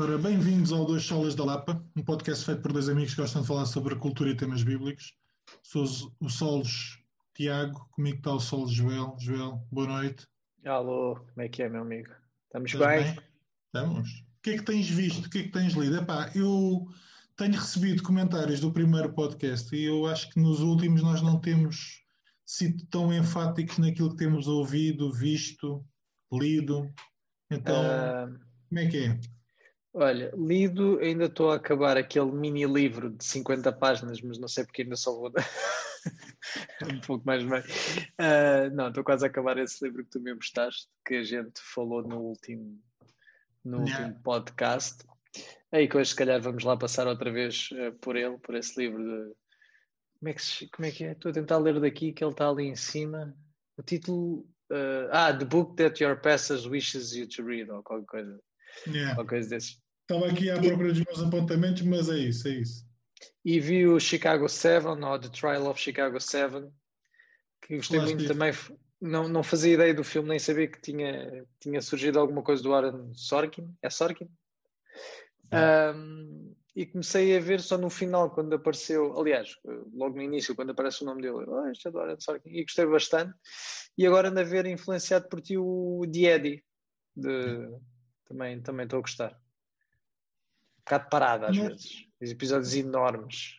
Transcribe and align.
Ora, 0.00 0.16
bem-vindos 0.16 0.72
ao 0.72 0.86
Dois 0.86 1.04
Solas 1.04 1.34
da 1.34 1.44
Lapa, 1.44 1.84
um 1.94 2.02
podcast 2.02 2.46
feito 2.46 2.62
por 2.62 2.72
dois 2.72 2.88
amigos 2.88 3.12
que 3.14 3.20
gostam 3.20 3.42
de 3.42 3.48
falar 3.48 3.66
sobre 3.66 3.94
cultura 3.96 4.30
e 4.30 4.34
temas 4.34 4.62
bíblicos. 4.62 5.12
Sou 5.62 5.84
o 6.18 6.30
Solos 6.30 6.98
Tiago, 7.34 7.86
comigo 7.90 8.16
está 8.16 8.32
o 8.32 8.40
Solos 8.40 8.72
Joel. 8.72 9.14
Joel, 9.20 9.62
boa 9.70 9.86
noite. 9.86 10.26
Alô, 10.64 11.16
como 11.16 11.42
é 11.42 11.50
que 11.50 11.62
é, 11.62 11.68
meu 11.68 11.82
amigo? 11.82 12.08
Estamos 12.46 12.72
bem? 12.72 13.12
bem? 13.12 13.18
Estamos. 13.66 14.08
O 14.10 14.42
que 14.42 14.50
é 14.52 14.56
que 14.56 14.62
tens 14.64 14.88
visto? 14.88 15.26
O 15.26 15.30
que 15.30 15.38
é 15.38 15.42
que 15.42 15.50
tens 15.50 15.74
lido? 15.74 15.98
Epá, 15.98 16.30
eu 16.34 16.88
tenho 17.36 17.52
recebido 17.52 18.02
comentários 18.02 18.58
do 18.58 18.72
primeiro 18.72 19.12
podcast 19.12 19.76
e 19.76 19.84
eu 19.84 20.06
acho 20.06 20.30
que 20.30 20.40
nos 20.40 20.60
últimos 20.60 21.02
nós 21.02 21.20
não 21.20 21.38
temos 21.38 22.02
sido 22.46 22.86
tão 22.86 23.12
enfáticos 23.12 23.76
naquilo 23.76 24.12
que 24.12 24.24
temos 24.24 24.48
ouvido, 24.48 25.12
visto, 25.12 25.84
lido. 26.32 26.90
Então, 27.50 27.82
Ah, 27.84 28.30
como 28.66 28.80
é 28.80 28.86
que 28.86 28.96
é? 28.96 29.20
Olha, 29.92 30.32
lido, 30.36 30.98
ainda 31.00 31.24
estou 31.26 31.50
a 31.50 31.56
acabar 31.56 31.96
aquele 31.96 32.30
mini 32.32 32.64
livro 32.66 33.10
de 33.10 33.24
50 33.24 33.72
páginas, 33.72 34.20
mas 34.20 34.38
não 34.38 34.48
sei 34.48 34.64
porque 34.64 34.82
ainda 34.82 34.96
só 34.96 35.12
vou 35.12 35.32
um 36.94 37.00
pouco 37.00 37.26
mais 37.26 37.42
bem. 37.44 37.62
Ah, 38.18 38.68
não, 38.70 38.88
estou 38.88 39.04
quase 39.04 39.24
a 39.24 39.28
acabar 39.28 39.58
esse 39.58 39.84
livro 39.84 40.04
que 40.04 40.10
tu 40.10 40.20
me 40.20 40.32
emprestaste, 40.32 40.88
que 41.06 41.14
a 41.16 41.22
gente 41.22 41.60
falou 41.60 42.02
no 42.02 42.20
último, 42.20 42.80
no 43.64 43.86
Yeah. 43.86 44.04
último 44.06 44.22
podcast. 44.22 45.04
Aí 45.72 45.86
que 45.86 45.96
hoje, 45.96 46.10
se 46.10 46.16
calhar, 46.16 46.40
vamos 46.40 46.64
lá 46.64 46.76
passar 46.76 47.06
outra 47.06 47.30
vez 47.30 47.68
eh, 47.72 47.92
por 48.00 48.16
ele, 48.16 48.36
por 48.38 48.54
esse 48.56 48.80
livro 48.80 49.02
de. 49.02 49.34
Como 50.18 50.28
é 50.28 50.32
que, 50.34 50.42
se- 50.42 50.68
como 50.68 50.86
é, 50.86 50.90
que 50.90 51.04
é? 51.04 51.12
Estou 51.12 51.30
a 51.30 51.34
tentar 51.34 51.58
ler 51.58 51.80
daqui, 51.80 52.12
que 52.12 52.22
ele 52.24 52.32
está 52.32 52.48
ali 52.48 52.64
em 52.66 52.74
cima. 52.76 53.34
O 53.76 53.82
título. 53.82 54.46
eh, 54.72 55.08
ah, 55.12 55.32
The 55.32 55.44
Book 55.44 55.76
That 55.76 56.02
Your 56.02 56.20
Passage 56.20 56.68
Wishes 56.68 57.12
You 57.14 57.28
to 57.28 57.44
Read, 57.44 57.70
ou 57.70 57.82
qualquer 57.82 58.06
coisa, 58.06 58.40
Yeah. 58.86 59.14
qualquer 59.14 59.28
coisa 59.30 59.50
desses. 59.50 59.79
Estava 60.10 60.26
aqui 60.26 60.50
à 60.50 60.60
procura 60.60 60.88
dos 60.88 61.04
meus 61.04 61.22
apontamentos, 61.22 61.82
mas 61.82 62.08
é 62.08 62.18
isso, 62.18 62.48
é 62.48 62.50
isso. 62.50 62.84
E 63.44 63.60
vi 63.60 63.86
o 63.86 64.00
Chicago 64.00 64.48
7, 64.48 64.84
ou 64.84 65.18
The 65.20 65.28
Trial 65.28 65.66
of 65.68 65.80
Chicago 65.80 66.18
7, 66.18 66.68
que 67.62 67.76
gostei 67.76 68.00
muito 68.00 68.26
também. 68.26 68.52
Não, 69.00 69.28
não 69.28 69.44
fazia 69.44 69.74
ideia 69.74 69.94
do 69.94 70.02
filme, 70.02 70.30
nem 70.30 70.38
sabia 70.40 70.66
que 70.66 70.80
tinha, 70.80 71.46
tinha 71.60 71.80
surgido 71.80 72.18
alguma 72.18 72.42
coisa 72.42 72.60
do 72.60 72.74
Aaron 72.74 73.14
Sorkin. 73.14 73.72
É 73.80 73.88
Sorkin? 73.88 74.28
Um, 75.52 76.56
e 76.74 76.86
comecei 76.86 77.36
a 77.36 77.40
ver 77.40 77.60
só 77.60 77.78
no 77.78 77.88
final, 77.88 78.30
quando 78.30 78.52
apareceu, 78.54 79.16
aliás, 79.16 79.54
logo 79.94 80.16
no 80.16 80.22
início, 80.22 80.56
quando 80.56 80.70
aparece 80.70 81.02
o 81.02 81.06
nome 81.06 81.22
dele, 81.22 81.44
oh, 81.46 81.68
este 81.68 81.86
é 81.86 81.90
do 81.92 82.00
Aaron 82.00 82.18
Sorkin, 82.18 82.50
e 82.50 82.64
gostei 82.64 82.84
bastante. 82.84 83.32
E 83.96 84.04
agora 84.04 84.28
ando 84.28 84.40
a 84.40 84.44
ver 84.44 84.66
influenciado 84.66 85.28
por 85.28 85.40
ti 85.40 85.56
o 85.56 86.02
The 86.12 86.34
Eddie, 86.34 86.64
de, 87.14 87.70
também 88.26 88.60
também 88.60 88.84
estou 88.84 88.98
a 88.98 89.02
gostar. 89.02 89.40
Bocado 90.90 91.08
parado 91.10 91.46
às 91.46 91.56
Mas- 91.56 91.68
vezes, 91.68 92.06
Os 92.20 92.30
episódios 92.30 92.74
enormes. 92.74 93.54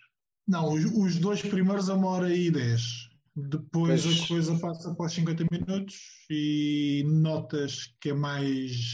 Não, 0.48 0.74
os, 0.74 0.84
os 0.86 1.16
dois 1.18 1.42
primeiros 1.42 1.90
a 1.90 1.96
uma 1.96 2.08
hora 2.10 2.36
e 2.36 2.52
dez. 2.52 3.10
Depois 3.34 4.04
Pois. 4.04 4.22
a 4.24 4.28
coisa 4.28 4.60
passa 4.60 4.94
para 4.94 5.06
os 5.06 5.14
50 5.14 5.46
minutos 5.50 5.96
e 6.30 7.04
notas 7.08 7.96
que 8.02 8.10
é 8.10 8.14
mais, 8.14 8.90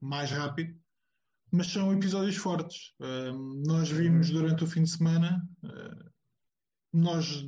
mais 0.00 0.30
rápido, 0.30 0.74
mas 1.52 1.66
são 1.66 1.92
episódios 1.92 2.36
fortes. 2.36 2.94
Ahm, 3.00 3.62
nós 3.66 3.90
vimos 3.90 4.30
durante 4.30 4.64
o 4.64 4.66
fim 4.66 4.82
de 4.84 4.90
semana, 4.90 5.46
ah, 5.64 6.10
nós, 6.92 7.46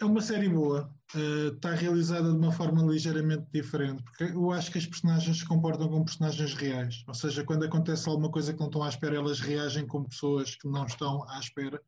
é 0.00 0.04
uma 0.04 0.20
série 0.20 0.48
boa, 0.48 0.92
ah, 1.14 1.54
está 1.54 1.72
realizada 1.72 2.30
de 2.30 2.36
uma 2.36 2.52
forma 2.52 2.82
ligeiramente 2.82 3.46
diferente, 3.52 4.02
porque 4.02 4.24
eu 4.24 4.50
acho 4.52 4.70
que 4.70 4.78
as 4.78 4.86
personagens 4.86 5.38
se 5.38 5.44
comportam 5.44 5.88
como 5.88 6.04
personagens 6.04 6.54
reais, 6.54 7.04
ou 7.06 7.14
seja, 7.14 7.44
quando 7.44 7.64
acontece 7.64 8.08
alguma 8.08 8.30
coisa 8.30 8.52
que 8.52 8.60
não 8.60 8.66
estão 8.66 8.82
à 8.82 8.88
espera, 8.88 9.16
elas 9.16 9.40
reagem 9.40 9.86
como 9.86 10.08
pessoas 10.08 10.54
que 10.54 10.68
não 10.68 10.86
estão 10.86 11.28
à 11.28 11.38
espera 11.38 11.82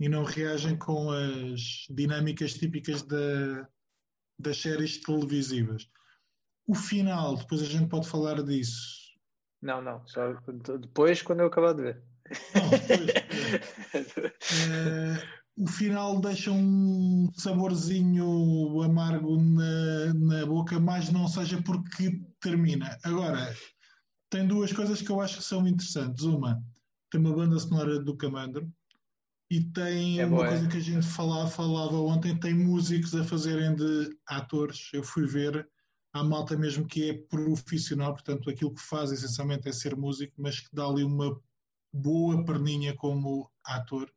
e 0.00 0.08
não 0.08 0.24
reagem 0.24 0.76
com 0.76 1.10
as 1.10 1.86
dinâmicas 1.90 2.54
típicas 2.54 3.02
da, 3.02 3.68
das 4.38 4.60
séries 4.60 5.00
televisivas. 5.00 5.88
O 6.66 6.74
final, 6.74 7.36
depois 7.36 7.62
a 7.62 7.66
gente 7.66 7.88
pode 7.88 8.08
falar 8.08 8.42
disso. 8.42 9.08
Não, 9.60 9.82
não, 9.82 10.06
só 10.06 10.34
depois 10.80 11.22
quando 11.22 11.40
eu 11.40 11.46
acabar 11.46 11.72
de 11.72 11.82
ver. 11.82 12.02
Não, 12.54 12.68
depois, 12.70 13.28
Eh, 14.50 15.37
o 15.58 15.66
final 15.66 16.20
deixa 16.20 16.52
um 16.52 17.28
saborzinho 17.34 18.80
amargo 18.80 19.36
na, 19.36 20.14
na 20.14 20.46
boca, 20.46 20.78
mas 20.78 21.10
não 21.10 21.26
seja 21.26 21.60
porque 21.62 22.22
termina. 22.40 22.96
Agora, 23.02 23.52
tem 24.30 24.46
duas 24.46 24.72
coisas 24.72 25.02
que 25.02 25.10
eu 25.10 25.20
acho 25.20 25.38
que 25.38 25.44
são 25.44 25.66
interessantes. 25.66 26.22
Uma, 26.22 26.62
tem 27.10 27.20
uma 27.20 27.34
banda 27.34 27.58
sonora 27.58 27.98
do 27.98 28.16
Camandro 28.16 28.72
e 29.50 29.60
tem 29.60 30.20
É 30.20 30.26
uma 30.26 30.36
boa, 30.36 30.46
é? 30.46 30.50
coisa 30.50 30.68
que 30.68 30.76
a 30.76 30.80
gente 30.80 31.06
falava, 31.06 31.50
falava 31.50 31.96
ontem, 31.96 32.38
tem 32.38 32.54
músicos 32.54 33.16
a 33.16 33.24
fazerem 33.24 33.74
de 33.74 34.16
atores. 34.28 34.90
Eu 34.92 35.02
fui 35.02 35.26
ver, 35.26 35.68
há 36.12 36.22
malta 36.22 36.56
mesmo 36.56 36.86
que 36.86 37.10
é 37.10 37.14
profissional, 37.14 38.12
portanto 38.12 38.48
aquilo 38.48 38.74
que 38.74 38.82
faz 38.82 39.10
essencialmente 39.10 39.68
é 39.68 39.72
ser 39.72 39.96
músico, 39.96 40.34
mas 40.38 40.60
que 40.60 40.72
dá 40.72 40.86
ali 40.86 41.02
uma 41.02 41.36
boa 41.92 42.44
perninha 42.44 42.94
como 42.94 43.50
ator. 43.64 44.08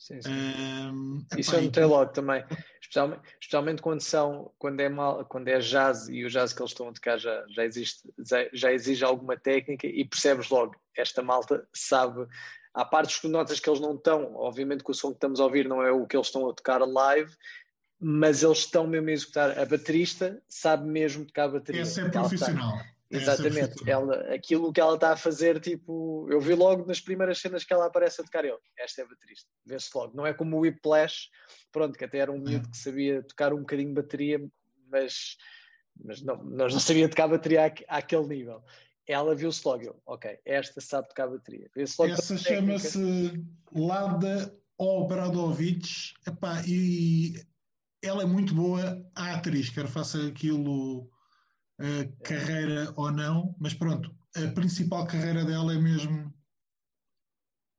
Sim, 0.00 0.20
sim. 0.22 0.30
Ahm, 0.30 1.26
Isso 1.36 1.54
eu 1.54 1.60
e 1.60 1.64
notei 1.66 1.84
logo 1.84 2.10
também, 2.12 2.42
especialmente, 2.80 3.20
especialmente 3.38 3.82
quando 3.82 4.00
são, 4.00 4.50
quando 4.58 4.80
é 4.80 4.88
mal, 4.88 5.26
quando 5.26 5.48
é 5.48 5.58
jazz 5.58 6.08
e 6.08 6.24
o 6.24 6.30
jazz 6.30 6.54
que 6.54 6.62
eles 6.62 6.70
estão 6.70 6.88
a 6.88 6.92
tocar 6.92 7.18
já, 7.18 7.44
já 7.50 7.64
existe, 7.66 8.08
já, 8.18 8.48
já 8.50 8.72
exige 8.72 9.04
alguma 9.04 9.36
técnica 9.36 9.86
e 9.86 10.02
percebes 10.02 10.48
logo, 10.48 10.74
esta 10.96 11.22
malta 11.22 11.68
sabe, 11.74 12.26
há 12.72 12.82
partes 12.82 13.18
que 13.18 13.28
notas 13.28 13.60
que 13.60 13.68
eles 13.68 13.78
não 13.78 13.94
estão, 13.94 14.34
obviamente 14.36 14.82
que 14.82 14.90
o 14.90 14.94
som 14.94 15.08
que 15.08 15.16
estamos 15.16 15.38
a 15.38 15.44
ouvir 15.44 15.68
não 15.68 15.82
é 15.82 15.92
o 15.92 16.06
que 16.06 16.16
eles 16.16 16.28
estão 16.28 16.48
a 16.48 16.54
tocar 16.54 16.78
live, 16.78 17.36
mas 18.00 18.42
eles 18.42 18.60
estão 18.60 18.86
mesmo 18.86 19.10
a 19.10 19.12
executar, 19.12 19.58
a 19.58 19.66
baterista 19.66 20.42
sabe 20.48 20.88
mesmo 20.88 21.26
tocar 21.26 21.44
a 21.44 21.48
bateria. 21.48 21.82
é 21.82 21.84
está- 21.84 22.08
profissional. 22.10 22.78
É 22.78 22.82
ser 22.82 22.94
Exatamente, 23.10 23.82
ela, 23.88 24.16
aquilo 24.32 24.72
que 24.72 24.80
ela 24.80 24.94
está 24.94 25.12
a 25.12 25.16
fazer, 25.16 25.60
tipo, 25.60 26.28
eu 26.30 26.40
vi 26.40 26.54
logo 26.54 26.86
nas 26.86 27.00
primeiras 27.00 27.38
cenas 27.38 27.64
que 27.64 27.72
ela 27.72 27.86
aparece 27.86 28.20
a 28.20 28.24
tocar 28.24 28.44
ele, 28.44 28.58
esta 28.78 29.02
é 29.02 29.04
a 29.04 29.08
baterista, 29.08 29.48
vê-se 29.66 29.90
logo, 29.94 30.16
não 30.16 30.24
é 30.26 30.32
como 30.32 30.56
o 30.56 30.60
Whiplash, 30.60 31.28
pronto, 31.72 31.98
que 31.98 32.04
até 32.04 32.18
era 32.18 32.30
um 32.30 32.38
miúdo 32.38 32.68
que 32.70 32.76
sabia 32.78 33.22
tocar 33.22 33.52
um 33.52 33.60
bocadinho 33.60 33.92
bateria, 33.94 34.40
mas, 34.88 35.36
mas 36.04 36.22
não, 36.22 36.42
nós 36.44 36.72
não 36.72 36.80
sabia 36.80 37.08
tocar 37.08 37.28
bateria 37.28 37.66
àque- 37.66 37.84
àquele 37.88 38.26
nível. 38.26 38.62
Ela 39.06 39.34
viu-se 39.34 39.66
logo, 39.66 39.82
eu, 39.82 40.00
ok, 40.06 40.38
esta 40.44 40.80
sabe 40.80 41.08
tocar 41.08 41.28
bateria. 41.28 41.68
Essa 41.76 42.38
chama-se 42.38 43.44
Lada 43.74 44.56
Obradovic 44.78 46.14
epá, 46.26 46.62
e 46.66 47.34
ela 48.02 48.22
é 48.22 48.26
muito 48.26 48.54
boa 48.54 49.04
a 49.14 49.34
atriz, 49.34 49.68
quer 49.68 49.88
faça 49.88 50.28
aquilo 50.28 51.10
a 51.80 52.22
carreira 52.22 52.92
ou 52.94 53.10
não, 53.10 53.54
mas 53.58 53.72
pronto, 53.72 54.14
a 54.36 54.52
principal 54.52 55.06
carreira 55.06 55.44
dela 55.44 55.72
é 55.74 55.78
mesmo 55.78 56.32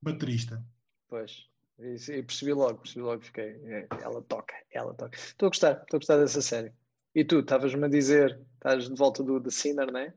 baterista. 0.02 0.62
Pois, 1.08 1.48
e 1.78 2.22
percebi 2.22 2.52
logo, 2.52 2.80
percebi 2.80 3.02
logo, 3.02 3.22
fiquei, 3.22 3.50
é, 3.64 3.86
ela 4.02 4.20
toca, 4.22 4.54
ela 4.72 4.92
toca. 4.94 5.16
Estou 5.16 5.46
a 5.46 5.50
gostar, 5.50 5.82
estou 5.82 5.96
a 5.96 6.00
gostar 6.00 6.16
dessa 6.16 6.42
série. 6.42 6.72
E 7.14 7.24
tu, 7.24 7.40
estavas-me 7.40 7.84
a 7.84 7.88
dizer, 7.88 8.40
estás 8.54 8.88
de 8.88 8.94
volta 8.96 9.22
do 9.22 9.40
The 9.40 9.50
Sinner, 9.50 9.92
não 9.92 10.00
é? 10.00 10.14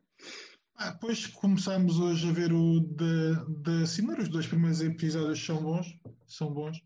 Ah, 0.76 0.92
depois 0.92 1.28
começamos 1.28 2.00
hoje 2.00 2.30
a 2.30 2.34
ver 2.34 2.52
o 2.52 2.80
da 2.80 3.86
Sinner, 3.86 4.20
os 4.20 4.30
dois 4.30 4.48
primeiros 4.48 4.82
episódios 4.82 5.46
são 5.46 5.62
bons, 5.62 5.96
são 6.26 6.52
bons. 6.52 6.82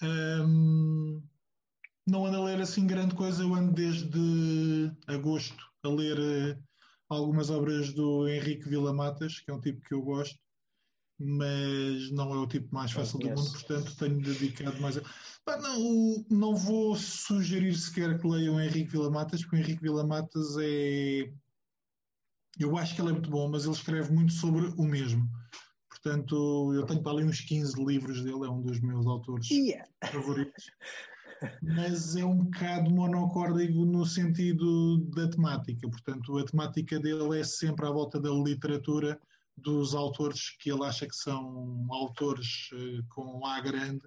Ahm, 0.00 1.22
não 2.06 2.26
ando 2.26 2.38
a 2.38 2.44
ler 2.44 2.60
assim 2.60 2.86
grande 2.86 3.14
coisa, 3.14 3.42
eu 3.42 3.54
ando 3.54 3.72
desde 3.72 4.90
agosto 5.06 5.73
a 5.84 5.88
ler 5.88 6.18
eh, 6.18 6.58
algumas 7.08 7.50
obras 7.50 7.92
do 7.92 8.28
Henrique 8.28 8.68
Vila-Matas, 8.68 9.40
que 9.40 9.50
é 9.50 9.54
um 9.54 9.60
tipo 9.60 9.80
que 9.82 9.94
eu 9.94 10.02
gosto, 10.02 10.38
mas 11.18 12.10
não 12.10 12.34
é 12.34 12.38
o 12.38 12.46
tipo 12.46 12.74
mais 12.74 12.90
fácil 12.90 13.18
do 13.18 13.28
mundo, 13.28 13.50
portanto 13.52 13.96
tenho 13.96 14.20
dedicado 14.20 14.80
mais 14.80 14.96
a... 14.98 15.02
Pá, 15.44 15.58
não, 15.58 16.24
não 16.30 16.56
vou 16.56 16.96
sugerir 16.96 17.74
sequer 17.74 18.18
que 18.18 18.26
leiam 18.26 18.60
Henrique 18.60 18.90
Vila-Matas, 18.90 19.42
porque 19.42 19.56
o 19.56 19.58
Henrique 19.58 19.82
Vila-Matas 19.82 20.56
é 20.58 21.32
eu 22.58 22.76
acho 22.76 22.94
que 22.94 23.00
ele 23.00 23.10
é 23.10 23.12
muito 23.12 23.30
bom, 23.30 23.48
mas 23.48 23.64
ele 23.64 23.74
escreve 23.74 24.12
muito 24.12 24.32
sobre 24.32 24.66
o 24.76 24.84
mesmo. 24.84 25.28
Portanto, 25.88 26.72
eu 26.74 26.86
tenho 26.86 27.02
para 27.02 27.12
ali 27.12 27.24
uns 27.24 27.40
15 27.40 27.82
livros 27.82 28.22
dele, 28.22 28.44
é 28.44 28.50
um 28.50 28.60
dos 28.60 28.80
meus 28.80 29.06
autores 29.06 29.48
Yeah. 29.50 29.88
favoritos. 30.10 30.64
Mas 31.62 32.16
é 32.16 32.24
um 32.24 32.36
bocado 32.38 32.90
monocórdico 32.90 33.84
no 33.84 34.04
sentido 34.04 34.98
da 35.14 35.28
temática. 35.28 35.88
Portanto, 35.88 36.38
a 36.38 36.44
temática 36.44 36.98
dele 37.00 37.40
é 37.40 37.44
sempre 37.44 37.86
à 37.86 37.90
volta 37.90 38.20
da 38.20 38.30
literatura, 38.30 39.18
dos 39.56 39.94
autores 39.94 40.56
que 40.58 40.70
ele 40.70 40.84
acha 40.84 41.06
que 41.06 41.14
são 41.14 41.86
autores 41.90 42.70
eh, 42.72 43.02
com 43.08 43.46
A 43.46 43.60
grande, 43.60 44.02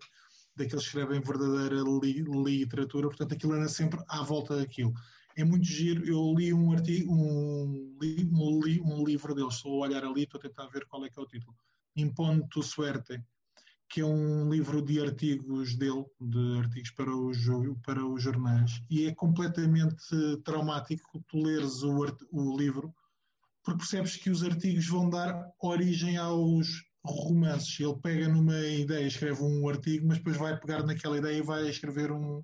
daqueles 0.56 0.84
que 0.84 0.89
escrevem 0.89 1.22
verdadeira 1.22 1.81
li- 2.04 2.24
literatura. 2.44 3.07
Portanto, 3.07 3.34
aquilo 3.34 3.54
anda 3.54 3.68
sempre 3.69 4.00
à 4.10 4.24
volta 4.24 4.57
daquilo. 4.57 4.94
é 5.38 5.44
muito 5.44 5.66
giro. 5.66 6.04
Eu 6.06 6.33
li 6.33 6.51
um 6.51 6.72
artigo, 6.74 7.13
um, 7.13 7.98
um, 8.01 8.60
um 8.83 9.04
livro 9.06 9.36
dele, 9.36 9.48
estou 9.48 9.83
a 9.83 9.88
olhar 9.88 10.04
ali, 10.04 10.24
estou 10.24 10.40
a 10.40 10.42
tentar 10.42 10.68
ver 10.68 10.86
qual 10.88 11.06
é 11.06 11.10
que 11.10 11.19
é 11.19 11.22
o 11.22 11.28
título. 11.28 11.56
Impondo 11.95 12.45
tu 12.50 12.62
suerte, 12.62 13.24
que 13.89 14.01
é 14.01 14.06
um 14.06 14.50
livro 14.50 14.81
de 14.81 15.01
artigos 15.01 15.75
dele, 15.75 16.06
de 16.19 16.60
artigos 16.60 16.92
para 16.92 17.16
os, 17.16 17.38
para 17.86 18.06
os 18.06 18.22
jornais, 18.22 18.81
e 18.89 19.06
é 19.06 19.16
completamente 19.16 20.06
traumático 20.44 21.24
tu 21.28 21.38
leres 21.38 21.84
o, 21.84 22.06
o 22.31 22.57
livro, 22.57 22.94
porque 23.63 23.80
percebes 23.80 24.18
que 24.18 24.30
os 24.30 24.44
artigos 24.44 24.88
vão 24.88 25.10
dar 25.10 25.51
origem 25.62 26.18
aos 26.18 26.68
romances. 27.06 27.80
Ele 27.80 27.95
pega 28.01 28.28
numa 28.28 28.60
ideia, 28.60 29.06
escreve 29.06 29.42
um 29.42 29.68
artigo, 29.68 30.07
mas 30.07 30.18
depois 30.18 30.38
vai 30.38 30.57
pegar 30.60 30.83
naquela 30.83 31.18
ideia 31.18 31.38
e 31.38 31.42
vai 31.42 31.68
escrever 31.69 32.12
um 32.12 32.44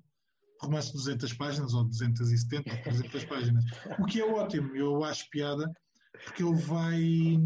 romance 0.60 0.88
de 0.88 0.94
200 0.94 1.32
páginas, 1.34 1.74
ou 1.74 1.84
270, 1.84 2.70
ou 2.70 2.82
300 2.82 3.24
páginas. 3.24 3.64
O 3.98 4.06
que 4.06 4.20
é 4.20 4.24
ótimo, 4.24 4.74
eu 4.74 5.04
acho 5.04 5.28
piada, 5.30 5.70
porque 6.24 6.42
ele 6.42 6.56
vai 6.56 7.38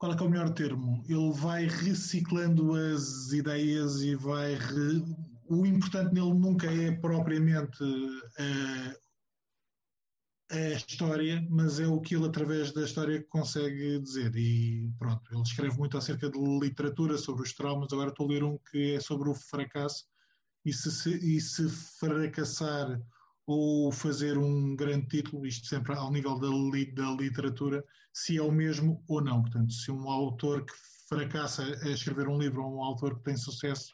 qual 0.00 0.12
é 0.12 0.16
que 0.16 0.22
é 0.22 0.26
o 0.26 0.30
melhor 0.30 0.48
termo? 0.54 1.04
Ele 1.06 1.30
vai 1.30 1.66
reciclando 1.66 2.72
as 2.74 3.32
ideias 3.32 4.00
e 4.00 4.14
vai. 4.14 4.54
Re... 4.54 5.04
O 5.46 5.66
importante 5.66 6.14
nele 6.14 6.32
nunca 6.32 6.66
é 6.72 6.90
propriamente 6.90 7.84
a, 8.38 8.96
a, 10.56 10.68
história, 10.70 11.46
mas 11.50 11.78
é 11.78 11.86
o 11.86 12.00
que 12.00 12.16
ele, 12.16 12.24
através 12.24 12.72
da 12.72 12.82
história, 12.82 13.22
consegue 13.28 14.00
dizer. 14.00 14.34
E 14.34 14.90
pronto, 14.98 15.22
ele 15.34 15.42
escreve 15.42 15.76
muito 15.76 15.98
acerca 15.98 16.30
de 16.30 16.38
literatura, 16.38 17.18
sobre 17.18 17.42
os 17.42 17.52
traumas. 17.52 17.92
Agora 17.92 18.08
estou 18.08 18.24
a 18.26 18.30
ler 18.30 18.42
um 18.42 18.56
que 18.70 18.94
é 18.94 19.00
sobre 19.00 19.28
o 19.28 19.34
fracasso. 19.34 20.06
E 20.64 20.72
se, 20.72 20.90
se, 20.90 21.10
e 21.10 21.38
se 21.42 21.68
fracassar 21.68 22.98
ou 23.52 23.90
fazer 23.90 24.38
um 24.38 24.76
grande 24.76 25.08
título, 25.08 25.44
isto 25.44 25.66
sempre 25.66 25.92
ao 25.94 26.12
nível 26.12 26.38
da, 26.38 26.48
li, 26.48 26.94
da 26.94 27.10
literatura, 27.10 27.84
se 28.12 28.36
é 28.36 28.42
o 28.42 28.52
mesmo 28.52 29.02
ou 29.08 29.20
não. 29.20 29.42
Portanto, 29.42 29.72
se 29.72 29.90
um 29.90 30.08
autor 30.08 30.64
que 30.64 30.72
fracassa 31.08 31.64
a 31.64 31.88
escrever 31.88 32.28
um 32.28 32.38
livro 32.38 32.62
ou 32.62 32.76
um 32.76 32.82
autor 32.82 33.16
que 33.18 33.24
tem 33.24 33.36
sucesso, 33.36 33.92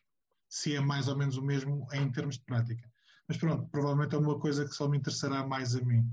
se 0.49 0.75
é 0.75 0.81
mais 0.81 1.09
ou 1.09 1.17
menos 1.17 1.39
o 1.39 1.43
mesmo 1.43 1.87
em 1.93 2.13
termos 2.13 2.37
de 2.37 2.45
prática. 2.45 2.87
Mas 3.27 3.39
pronto, 3.39 3.67
provavelmente 3.71 4.15
é 4.15 4.19
uma 4.19 4.39
coisa 4.39 4.67
que 4.67 4.75
só 4.75 4.89
me 4.89 4.99
interessará 4.99 5.47
mais 5.47 5.75
a 5.75 5.81
mim. 5.81 6.07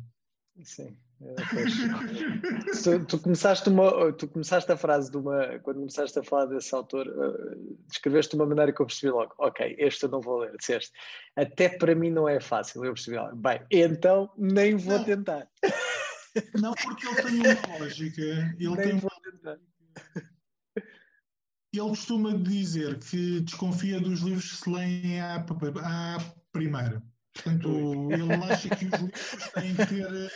Sim. 0.64 0.98
Tu, 2.84 3.06
tu, 3.06 3.20
começaste 3.20 3.70
uma, 3.70 4.14
tu 4.14 4.28
começaste 4.28 4.72
a 4.72 4.78
frase 4.78 5.12
de 5.12 5.18
uma. 5.18 5.60
Quando 5.60 5.80
começaste 5.80 6.18
a 6.20 6.24
falar 6.24 6.46
desse 6.46 6.74
autor, 6.74 7.08
uh, 7.08 7.78
descreveste 7.88 8.32
de 8.32 8.42
uma 8.42 8.48
maneira 8.48 8.72
que 8.72 8.82
eu 8.82 8.86
percebi 8.86 9.12
logo. 9.12 9.34
Ok, 9.38 9.76
este 9.80 10.04
eu 10.04 10.10
não 10.10 10.22
vou 10.22 10.40
ler. 10.40 10.56
Disseste, 10.58 10.92
até 11.36 11.70
para 11.70 11.96
mim 11.96 12.10
não 12.10 12.28
é 12.28 12.40
fácil. 12.40 12.84
Eu 12.86 12.94
percebi 12.94 13.18
logo. 13.18 13.36
Bem, 13.36 13.62
então 13.72 14.32
nem 14.38 14.76
vou 14.76 14.98
não. 14.98 15.06
tentar. 15.06 15.48
Não, 16.60 16.74
porque 16.74 17.08
ele 17.08 17.22
tem 17.22 17.40
uma 17.42 17.78
lógica. 17.80 18.22
Ele 18.22 18.76
nem 18.76 18.76
tem 18.76 18.94
uma... 18.94 19.60
Ele 21.74 21.90
costuma 21.90 22.38
dizer 22.38 23.00
que 23.00 23.40
desconfia 23.42 24.00
dos 24.00 24.22
livros 24.22 24.52
que 24.52 24.58
se 24.58 24.70
leem 24.70 25.20
à, 25.20 25.36
à 25.38 26.18
primeira. 26.52 27.02
Portanto, 27.34 28.12
ele 28.12 28.34
acha 28.34 28.70
que 28.70 28.86
os 28.86 28.92
livros 28.92 29.52
têm 29.56 29.76
que 29.76 29.86
ter 29.88 30.32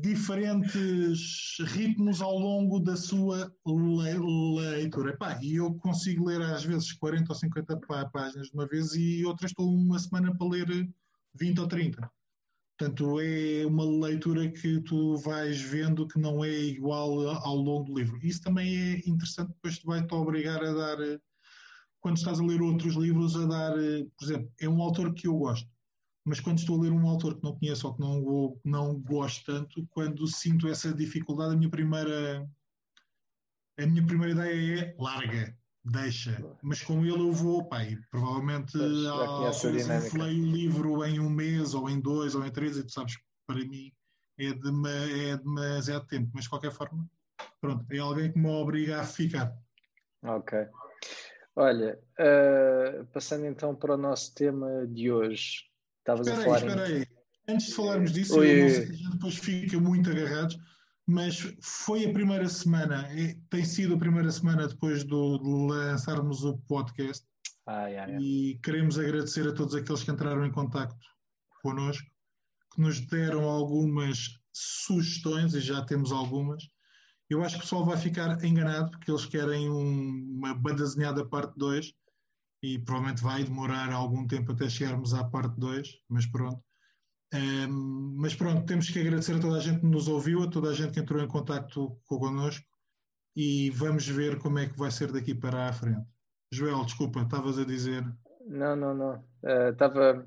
diferentes 0.00 1.56
ritmos 1.60 2.22
ao 2.22 2.38
longo 2.38 2.80
da 2.80 2.96
sua 2.96 3.52
leitura. 3.66 5.12
Epá, 5.12 5.38
e 5.42 5.56
eu 5.56 5.74
consigo 5.74 6.26
ler 6.26 6.40
às 6.42 6.64
vezes 6.64 6.92
40 6.92 7.32
ou 7.32 7.34
50 7.34 7.80
páginas 8.12 8.48
de 8.48 8.54
uma 8.54 8.66
vez 8.66 8.94
e 8.94 9.24
outras 9.24 9.50
estou 9.50 9.68
uma 9.68 9.98
semana 9.98 10.36
para 10.36 10.48
ler 10.48 10.88
20 11.34 11.60
ou 11.60 11.68
30. 11.68 12.10
Portanto, 12.76 13.20
é 13.20 13.64
uma 13.66 13.84
leitura 13.84 14.50
que 14.50 14.80
tu 14.80 15.16
vais 15.18 15.60
vendo 15.60 16.08
que 16.08 16.18
não 16.18 16.44
é 16.44 16.50
igual 16.50 17.28
ao 17.28 17.54
longo 17.54 17.84
do 17.84 17.98
livro. 17.98 18.18
Isso 18.22 18.42
também 18.42 18.76
é 18.76 19.08
interessante, 19.08 19.52
depois 19.52 19.80
vai-te 19.84 20.12
obrigar 20.12 20.62
a 20.62 20.72
dar, 20.72 20.96
quando 22.00 22.16
estás 22.16 22.40
a 22.40 22.44
ler 22.44 22.60
outros 22.60 22.96
livros, 22.96 23.36
a 23.36 23.46
dar, 23.46 23.74
por 24.16 24.24
exemplo, 24.24 24.52
é 24.60 24.68
um 24.68 24.82
autor 24.82 25.14
que 25.14 25.28
eu 25.28 25.36
gosto 25.36 25.68
mas 26.24 26.40
quando 26.40 26.58
estou 26.58 26.78
a 26.78 26.82
ler 26.82 26.92
um 26.92 27.08
autor 27.08 27.36
que 27.36 27.44
não 27.44 27.56
conheço 27.56 27.86
ou 27.86 27.94
que 27.94 28.00
não, 28.00 28.60
não 28.64 29.00
gosto 29.00 29.44
tanto, 29.44 29.86
quando 29.90 30.26
sinto 30.26 30.66
essa 30.68 30.92
dificuldade, 30.92 31.54
a 31.54 31.56
minha 31.56 31.70
primeira 31.70 32.48
a 33.78 33.86
minha 33.86 34.06
primeira 34.06 34.32
ideia 34.32 34.80
é 34.80 35.02
larga, 35.02 35.56
deixa. 35.84 36.42
Mas 36.62 36.80
com 36.80 37.04
ele 37.04 37.20
eu 37.20 37.32
vou, 37.32 37.64
pá, 37.64 37.84
e 37.84 37.96
provavelmente 38.10 38.76
leio 38.76 40.44
o 40.44 40.52
livro 40.52 41.04
em 41.04 41.18
um 41.18 41.28
mês, 41.28 41.74
ou 41.74 41.90
em 41.90 42.00
dois, 42.00 42.34
ou 42.34 42.46
em 42.46 42.50
três, 42.50 42.76
e 42.76 42.84
tu 42.84 42.92
sabes 42.92 43.16
que 43.16 43.24
para 43.46 43.56
mim 43.56 43.92
é, 44.38 44.52
de, 44.52 45.28
é 45.28 45.36
demasiado 45.36 46.06
tempo. 46.06 46.30
Mas 46.32 46.44
de 46.44 46.50
qualquer 46.50 46.70
forma, 46.70 47.08
pronto, 47.60 47.84
é 47.90 47.98
alguém 47.98 48.32
que 48.32 48.38
me 48.38 48.48
obriga 48.48 49.00
a 49.00 49.04
ficar. 49.04 49.52
Ok. 50.22 50.68
Olha, 51.56 51.98
uh, 52.18 53.04
passando 53.06 53.46
então 53.46 53.74
para 53.74 53.94
o 53.94 53.98
nosso 53.98 54.34
tema 54.34 54.86
de 54.86 55.10
hoje. 55.10 55.73
Estavas 56.04 56.28
a 56.28 56.36
falar. 56.36 56.58
Espera 56.58 56.84
aí, 56.84 57.06
antes 57.48 57.66
de 57.68 57.74
falarmos 57.74 58.12
disso, 58.12 58.38
Oi, 58.38 58.50
eu 58.50 58.62
não 58.64 58.68
sei 58.68 58.86
se 58.86 58.92
a 58.92 58.96
gente 58.96 59.10
depois 59.12 59.36
fica 59.38 59.80
muito 59.80 60.10
agarrados, 60.10 60.58
mas 61.06 61.56
foi 61.62 62.04
a 62.04 62.12
primeira 62.12 62.46
semana, 62.46 63.08
tem 63.48 63.64
sido 63.64 63.94
a 63.94 63.98
primeira 63.98 64.30
semana 64.30 64.68
depois 64.68 65.02
do, 65.02 65.38
de 65.38 65.72
lançarmos 65.72 66.44
o 66.44 66.58
podcast. 66.68 67.26
Ah, 67.66 67.86
yeah, 67.86 68.12
yeah. 68.12 68.22
E 68.22 68.60
queremos 68.62 68.98
agradecer 68.98 69.48
a 69.48 69.54
todos 69.54 69.74
aqueles 69.74 70.02
que 70.02 70.10
entraram 70.10 70.44
em 70.44 70.52
contato 70.52 70.94
connosco, 71.62 72.06
que 72.74 72.82
nos 72.82 73.00
deram 73.06 73.48
algumas 73.48 74.38
sugestões, 74.52 75.54
e 75.54 75.60
já 75.60 75.82
temos 75.86 76.12
algumas. 76.12 76.62
Eu 77.30 77.42
acho 77.42 77.54
que 77.54 77.60
o 77.60 77.62
pessoal 77.62 77.86
vai 77.86 77.96
ficar 77.96 78.44
enganado, 78.44 78.90
porque 78.90 79.10
eles 79.10 79.24
querem 79.24 79.70
um, 79.70 80.36
uma 80.36 80.54
banda 80.54 80.82
desenhada 80.82 81.24
parte 81.24 81.54
2 81.56 81.94
e 82.64 82.78
provavelmente 82.78 83.22
vai 83.22 83.44
demorar 83.44 83.92
algum 83.92 84.26
tempo 84.26 84.52
até 84.52 84.70
chegarmos 84.70 85.12
à 85.12 85.22
parte 85.22 85.60
2, 85.60 86.00
mas 86.08 86.24
pronto. 86.24 86.64
Um, 87.34 88.14
mas 88.16 88.34
pronto, 88.34 88.64
temos 88.64 88.88
que 88.88 89.00
agradecer 89.00 89.34
a 89.34 89.40
toda 89.40 89.58
a 89.58 89.60
gente 89.60 89.80
que 89.80 89.86
nos 89.86 90.08
ouviu, 90.08 90.42
a 90.42 90.50
toda 90.50 90.70
a 90.70 90.72
gente 90.72 90.92
que 90.92 91.00
entrou 91.00 91.22
em 91.22 91.28
contato 91.28 92.00
connosco 92.06 92.64
e 93.36 93.68
vamos 93.68 94.08
ver 94.08 94.38
como 94.38 94.60
é 94.60 94.66
que 94.66 94.78
vai 94.78 94.90
ser 94.90 95.12
daqui 95.12 95.34
para 95.34 95.68
a 95.68 95.72
frente. 95.74 96.06
Joel, 96.50 96.86
desculpa, 96.86 97.20
estavas 97.20 97.58
a 97.58 97.66
dizer. 97.66 98.02
Não, 98.46 98.74
não, 98.74 98.94
não. 98.94 99.24
Estava 99.70 100.26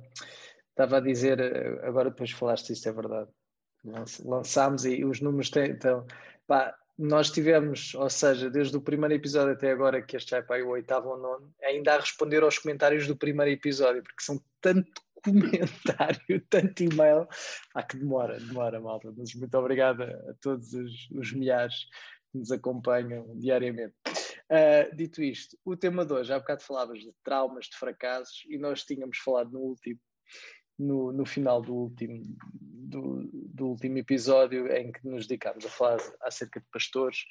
uh, 0.77 0.95
a 0.95 0.99
dizer, 0.99 1.39
eh, 1.39 1.87
agora 1.87 2.11
depois 2.11 2.29
falaste 2.31 2.71
isto, 2.71 2.87
é 2.87 2.91
verdade. 2.91 3.31
Lançámos 4.23 4.85
e 4.85 5.03
os 5.03 5.21
números 5.21 5.49
têm. 5.49 5.71
Então, 5.71 6.05
pá, 6.45 6.75
nós 6.97 7.29
tivemos, 7.29 7.93
ou 7.93 8.09
seja, 8.09 8.49
desde 8.49 8.75
o 8.75 8.81
primeiro 8.81 9.13
episódio 9.13 9.53
até 9.53 9.71
agora, 9.71 10.01
que 10.01 10.17
este 10.17 10.31
já 10.31 10.37
é 10.37 10.41
para 10.41 10.65
o 10.65 10.69
oitavo 10.69 11.09
ou 11.09 11.17
nono, 11.17 11.53
ainda 11.63 11.93
a 11.93 11.99
responder 11.99 12.41
aos 12.41 12.57
comentários 12.57 13.05
do 13.05 13.15
primeiro 13.15 13.51
episódio, 13.51 14.01
porque 14.01 14.23
são 14.23 14.41
tanto 14.59 15.01
comentário, 15.23 16.41
tanto 16.49 16.83
e-mail, 16.83 17.27
ah, 17.75 17.83
que 17.83 17.97
demora, 17.97 18.39
demora, 18.39 18.79
malta. 18.79 19.13
Mas 19.15 19.33
muito 19.35 19.55
obrigada 19.57 20.05
a 20.29 20.33
todos 20.41 20.73
os, 20.73 21.09
os 21.11 21.33
milhares 21.33 21.75
que 22.31 22.39
nos 22.39 22.51
acompanham 22.51 23.37
diariamente. 23.37 23.95
Uh, 24.49 24.95
dito 24.95 25.21
isto, 25.21 25.57
o 25.65 25.75
tema 25.75 26.05
de 26.05 26.13
hoje, 26.13 26.33
há 26.33 26.39
bocado 26.39 26.63
falavas 26.63 26.99
de 26.99 27.13
traumas, 27.23 27.65
de 27.65 27.77
fracassos, 27.77 28.45
e 28.47 28.57
nós 28.57 28.83
tínhamos 28.83 29.17
falado 29.17 29.51
no 29.51 29.59
último 29.59 29.99
no, 30.77 31.11
no 31.11 31.25
final 31.25 31.61
do 31.61 31.73
último, 31.73 32.23
do, 32.51 33.29
do, 33.31 33.67
último 33.67 33.97
episódio 33.97 34.71
em 34.71 34.91
que 34.91 35.07
nos 35.07 35.27
dedicámos 35.27 35.65
a 35.65 35.69
falar 35.69 35.97
acerca 36.21 36.59
de 36.59 36.65
pastores, 36.71 37.25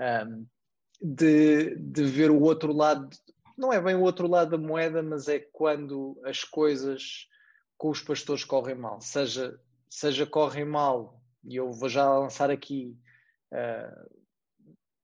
um, 0.00 0.46
de, 1.00 1.76
de 1.76 2.04
ver 2.04 2.30
o 2.30 2.40
outro 2.40 2.72
lado, 2.72 3.08
não 3.56 3.72
é 3.72 3.80
bem 3.80 3.94
o 3.94 4.02
outro 4.02 4.26
lado 4.26 4.52
da 4.52 4.58
moeda, 4.58 5.02
mas 5.02 5.28
é 5.28 5.38
quando 5.38 6.20
as 6.24 6.44
coisas 6.44 7.28
com 7.76 7.90
os 7.90 8.00
pastores 8.00 8.44
correm 8.44 8.74
mal, 8.74 9.00
seja, 9.00 9.58
seja 9.90 10.26
correm 10.26 10.64
mal, 10.64 11.20
e 11.44 11.56
eu 11.56 11.72
vou 11.72 11.88
já 11.88 12.08
lançar 12.18 12.50
aqui 12.50 12.96
uh, 13.52 14.10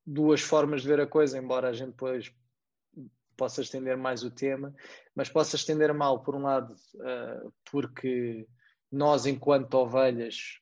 duas 0.07 0.41
formas 0.41 0.83
de 0.83 0.89
ver 0.89 1.01
a 1.01 1.07
coisa, 1.07 1.39
embora 1.39 1.69
a 1.69 1.73
gente 1.73 1.91
depois 1.91 2.33
possa 3.41 3.63
estender 3.63 3.97
mais 3.97 4.23
o 4.23 4.31
tema, 4.31 4.75
mas 5.15 5.31
possa 5.31 5.57
estender 5.57 5.95
mal, 5.95 6.23
por 6.23 6.35
um 6.35 6.43
lado, 6.43 6.75
uh, 6.97 7.51
porque 7.73 8.47
nós, 8.93 9.25
enquanto 9.25 9.73
ovelhas, 9.73 10.61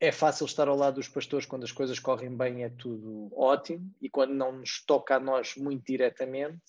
é 0.00 0.10
fácil 0.10 0.46
estar 0.46 0.66
ao 0.66 0.76
lado 0.76 0.96
dos 0.96 1.06
pastores 1.06 1.46
quando 1.46 1.62
as 1.62 1.70
coisas 1.70 2.00
correm 2.00 2.36
bem, 2.36 2.64
é 2.64 2.70
tudo 2.70 3.30
ótimo, 3.38 3.88
e 4.02 4.10
quando 4.10 4.34
não 4.34 4.50
nos 4.50 4.84
toca 4.84 5.14
a 5.14 5.20
nós 5.20 5.54
muito 5.54 5.86
diretamente, 5.86 6.60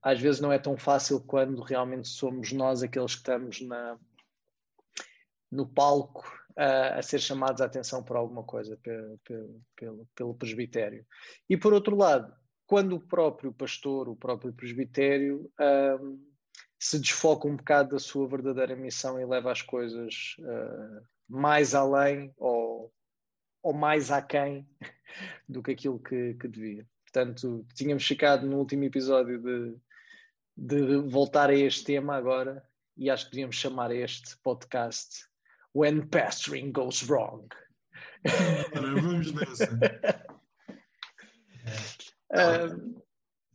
às 0.00 0.20
vezes 0.20 0.40
não 0.40 0.52
é 0.52 0.58
tão 0.58 0.76
fácil 0.76 1.20
quando 1.20 1.62
realmente 1.62 2.06
somos 2.06 2.52
nós 2.52 2.80
aqueles 2.80 3.14
que 3.14 3.22
estamos 3.22 3.60
na, 3.60 3.98
no 5.50 5.66
palco 5.66 6.24
uh, 6.52 6.96
a 6.96 7.02
ser 7.02 7.18
chamados 7.18 7.60
a 7.60 7.64
atenção 7.64 8.04
por 8.04 8.16
alguma 8.16 8.44
coisa 8.44 8.76
pelo, 8.76 9.18
pelo, 9.74 10.08
pelo 10.14 10.34
presbitério. 10.34 11.04
E 11.50 11.56
por 11.56 11.72
outro 11.72 11.96
lado, 11.96 12.32
quando 12.72 12.96
o 12.96 13.00
próprio 13.00 13.52
pastor, 13.52 14.08
o 14.08 14.16
próprio 14.16 14.50
presbitério, 14.50 15.52
um, 16.00 16.18
se 16.78 16.98
desfoca 16.98 17.46
um 17.46 17.54
bocado 17.54 17.90
da 17.90 17.98
sua 17.98 18.26
verdadeira 18.26 18.74
missão 18.74 19.20
e 19.20 19.26
leva 19.26 19.52
as 19.52 19.60
coisas 19.60 20.36
uh, 20.38 21.06
mais 21.28 21.74
além 21.74 22.32
ou, 22.38 22.90
ou 23.62 23.74
mais 23.74 24.10
aquém 24.10 24.66
do 25.46 25.62
que 25.62 25.72
aquilo 25.72 25.98
que, 25.98 26.32
que 26.32 26.48
devia. 26.48 26.88
Portanto, 27.04 27.62
tínhamos 27.74 28.06
ficado 28.06 28.46
no 28.46 28.56
último 28.56 28.84
episódio 28.84 29.38
de, 29.38 29.76
de 30.56 30.96
voltar 31.10 31.50
a 31.50 31.54
este 31.54 31.84
tema 31.84 32.16
agora 32.16 32.66
e 32.96 33.10
acho 33.10 33.26
que 33.26 33.32
devíamos 33.32 33.56
chamar 33.56 33.94
este 33.94 34.34
podcast 34.38 35.26
When 35.74 36.06
Pastoring 36.06 36.72
Goes 36.72 37.06
Wrong. 37.06 37.48
Ora, 38.74 38.94
vamos 38.94 39.30
nessa. 39.34 39.78
uh, 42.32 43.02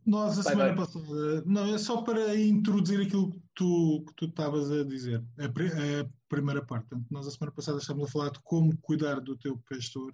Nós, 0.06 0.40
a 0.40 0.42
vai, 0.42 0.54
semana 0.54 0.76
vai. 0.76 0.86
passada, 0.86 1.44
não, 1.46 1.76
é 1.76 1.78
só 1.78 2.02
para 2.02 2.36
introduzir 2.36 3.02
aquilo 3.02 3.32
que 3.32 3.42
tu, 3.54 4.06
que 4.08 4.14
tu 4.16 4.26
estavas 4.26 4.72
a 4.72 4.84
dizer, 4.84 5.24
a, 5.38 5.46
a, 5.46 6.10
primeira 6.30 6.66
parte. 6.66 6.88
Portanto, 6.88 7.08
nós, 7.12 7.28
a 7.28 7.32
semana 7.32 7.52
passada, 7.52 7.78
estávamos 7.78 8.10
a 8.10 8.12
falar 8.12 8.30
de 8.32 8.40
como 8.44 8.78
cuidar 8.78 9.20
do 9.20 9.38
teu 9.38 9.62
pastor. 9.70 10.14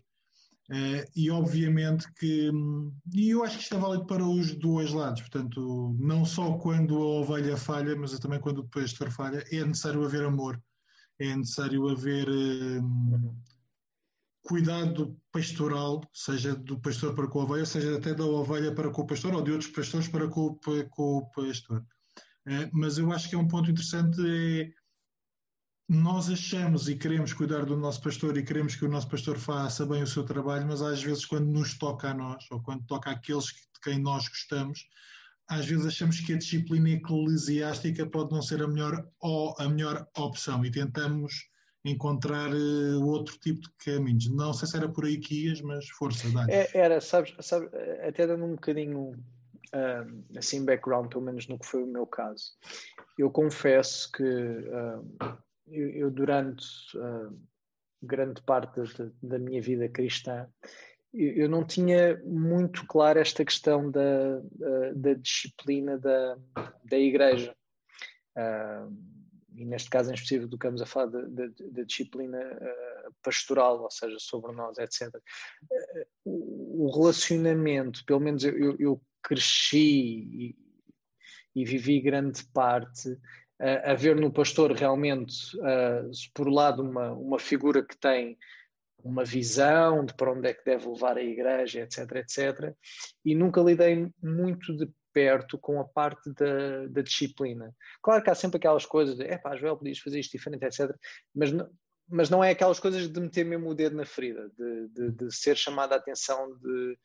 Uh, 0.69 1.03
e 1.13 1.29
obviamente 1.29 2.11
que, 2.13 2.49
e 3.13 3.29
eu 3.31 3.43
acho 3.43 3.57
que 3.57 3.63
isto 3.63 3.75
é 3.75 3.77
válido 3.77 4.05
para 4.05 4.25
os 4.25 4.55
dois 4.55 4.93
lados, 4.93 5.19
portanto, 5.19 5.93
não 5.99 6.23
só 6.23 6.57
quando 6.57 6.95
a 6.95 7.19
ovelha 7.19 7.57
falha, 7.57 7.93
mas 7.97 8.17
também 8.17 8.39
quando 8.39 8.59
o 8.59 8.69
pastor 8.69 9.11
falha, 9.11 9.43
é 9.51 9.65
necessário 9.65 10.05
haver 10.05 10.23
amor, 10.23 10.57
é 11.19 11.35
necessário 11.35 11.89
haver 11.89 12.29
uh, 12.29 13.35
cuidado 14.43 15.17
pastoral, 15.31 16.01
seja 16.13 16.55
do 16.55 16.79
pastor 16.79 17.15
para 17.15 17.27
com 17.27 17.41
a 17.41 17.43
ovelha, 17.43 17.65
seja 17.65 17.97
até 17.97 18.13
da 18.13 18.25
ovelha 18.25 18.73
para 18.75 18.91
com 18.91 19.01
o 19.01 19.07
pastor, 19.07 19.33
ou 19.33 19.41
de 19.41 19.51
outros 19.51 19.71
pastores 19.71 20.07
para 20.07 20.27
com, 20.27 20.59
com 20.89 21.17
o 21.17 21.29
pastor. 21.31 21.79
Uh, 22.45 22.69
mas 22.73 22.97
eu 22.97 23.11
acho 23.11 23.29
que 23.29 23.35
é 23.35 23.37
um 23.37 23.47
ponto 23.47 23.71
interessante 23.71 24.19
é 24.21 24.83
nós 25.89 26.29
achamos 26.29 26.87
e 26.87 26.95
queremos 26.95 27.33
cuidar 27.33 27.65
do 27.65 27.77
nosso 27.77 28.01
pastor 28.01 28.37
e 28.37 28.43
queremos 28.43 28.75
que 28.75 28.85
o 28.85 28.89
nosso 28.89 29.07
pastor 29.09 29.37
faça 29.37 29.85
bem 29.85 30.01
o 30.01 30.07
seu 30.07 30.23
trabalho, 30.23 30.65
mas 30.65 30.81
às 30.81 31.03
vezes 31.03 31.25
quando 31.25 31.45
nos 31.45 31.77
toca 31.77 32.09
a 32.09 32.13
nós, 32.13 32.43
ou 32.51 32.61
quando 32.61 32.85
toca 32.85 33.11
àqueles 33.11 33.45
de 33.45 33.79
quem 33.83 33.99
nós 33.99 34.27
gostamos, 34.27 34.87
às 35.47 35.65
vezes 35.65 35.85
achamos 35.85 36.19
que 36.21 36.33
a 36.33 36.37
disciplina 36.37 36.89
eclesiástica 36.89 38.05
pode 38.09 38.31
não 38.31 38.41
ser 38.41 38.63
a 38.63 38.67
melhor, 38.67 39.05
ou 39.19 39.53
a 39.59 39.67
melhor 39.67 40.07
opção 40.17 40.65
e 40.65 40.71
tentamos 40.71 41.33
encontrar 41.85 42.49
uh, 42.53 43.05
outro 43.05 43.37
tipo 43.39 43.61
de 43.61 43.69
caminhos. 43.83 44.29
Não 44.29 44.53
sei 44.53 44.67
se 44.67 44.77
era 44.77 44.87
por 44.87 45.05
aí 45.05 45.17
que 45.17 45.47
ias, 45.47 45.61
mas 45.61 45.87
força, 45.89 46.29
dá 46.31 46.45
é, 46.49 46.69
Era, 46.73 47.01
sabes, 47.01 47.33
sabe, 47.41 47.69
até 48.07 48.25
dando 48.25 48.45
um 48.45 48.55
bocadinho 48.55 49.11
uh, 49.11 50.37
assim 50.37 50.63
background, 50.63 51.09
pelo 51.09 51.25
menos 51.25 51.47
no 51.47 51.59
que 51.59 51.65
foi 51.65 51.83
o 51.83 51.87
meu 51.87 52.05
caso. 52.07 52.53
Eu 53.17 53.29
confesso 53.29 54.11
que 54.11 54.23
uh, 54.23 55.37
eu, 55.67 55.89
eu, 55.89 56.11
durante 56.11 56.65
grande 58.01 58.41
parte 58.41 58.81
da, 58.81 59.09
da, 59.21 59.39
minha 59.39 59.61
vida 59.61 59.87
cristã, 59.87 60.47
eu, 61.13 61.33
eu 61.33 61.49
não 61.49 61.65
tinha 61.65 62.17
muito 62.23 62.85
claro 62.87 63.19
esta 63.19 63.43
questão 63.45 63.89
da, 63.91 64.39
da 64.95 65.13
disciplina 65.13 65.97
da, 65.97 66.37
da 66.85 66.97
igreja. 66.97 67.55
Uh, 68.35 69.12
e 69.55 69.65
neste 69.65 69.89
caso 69.89 70.09
em 70.09 70.13
específico 70.13 70.47
do 70.47 70.55
estamos 70.55 70.81
a 70.81 70.85
falar 70.85 71.07
da 71.07 71.83
disciplina 71.83 72.39
uh, 72.39 73.13
pastoral, 73.21 73.81
ou 73.81 73.91
seja, 73.91 74.17
sobre 74.19 74.51
nós, 74.51 74.77
etc. 74.77 75.13
Uh, 75.13 75.19
eh, 75.71 76.07
o 76.25 76.91
relacionamento, 76.93 78.03
pelo 78.05 78.19
menos 78.19 78.43
eu, 78.43 78.75
eu, 78.79 79.01
cresci 79.21 79.77
e, 79.79 80.55
e, 81.55 81.63
vivi 81.63 82.01
grande 82.01 82.43
parte 82.47 83.09
uh, 83.09 83.19
a 83.85 83.93
ver 83.93 84.15
no 84.15 84.31
pastor 84.31 84.73
realmente, 84.73 85.35
por 86.33 86.47
um 86.47 86.53
lado, 86.53 86.83
uma, 86.83 87.13
uma 87.13 87.39
figura 87.39 87.83
que 87.83 87.97
tem 87.97 88.37
uma 89.03 89.23
visão 89.23 90.05
de 90.05 90.13
para 90.13 90.31
onde 90.31 90.47
é 90.47 90.53
que 90.53 90.65
deve 90.65 90.87
levar 90.87 91.17
a 91.17 91.23
igreja, 91.23 91.81
etc, 91.81 91.99
etc. 92.15 92.73
E 93.23 93.35
nunca 93.35 93.61
lidei 93.61 94.09
muito 94.21 94.75
de 94.75 94.89
perto 95.13 95.57
com 95.57 95.79
a 95.79 95.85
parte 95.85 96.31
da, 96.33 96.87
da 96.87 97.01
disciplina. 97.01 97.73
Claro 98.01 98.23
que 98.23 98.29
há 98.29 98.35
sempre 98.35 98.57
aquelas 98.57 98.85
coisas 98.85 99.15
de, 99.15 99.37
pá, 99.37 99.55
Joel, 99.55 99.77
podias 99.77 99.99
fazer 99.99 100.19
isto 100.19 100.31
diferente, 100.31 100.65
etc. 100.65 100.93
Mas 101.33 101.51
não, 101.51 101.69
mas 102.07 102.29
não 102.29 102.43
é 102.43 102.51
aquelas 102.51 102.79
coisas 102.79 103.07
de 103.07 103.19
meter 103.19 103.45
mesmo 103.45 103.69
o 103.69 103.75
dedo 103.75 103.95
na 103.95 104.05
ferida, 104.05 104.49
de, 104.57 104.87
de, 104.89 105.11
de 105.11 105.35
ser 105.35 105.55
chamada 105.55 105.95
a 105.95 105.97
atenção 105.97 106.57
de 106.57 106.97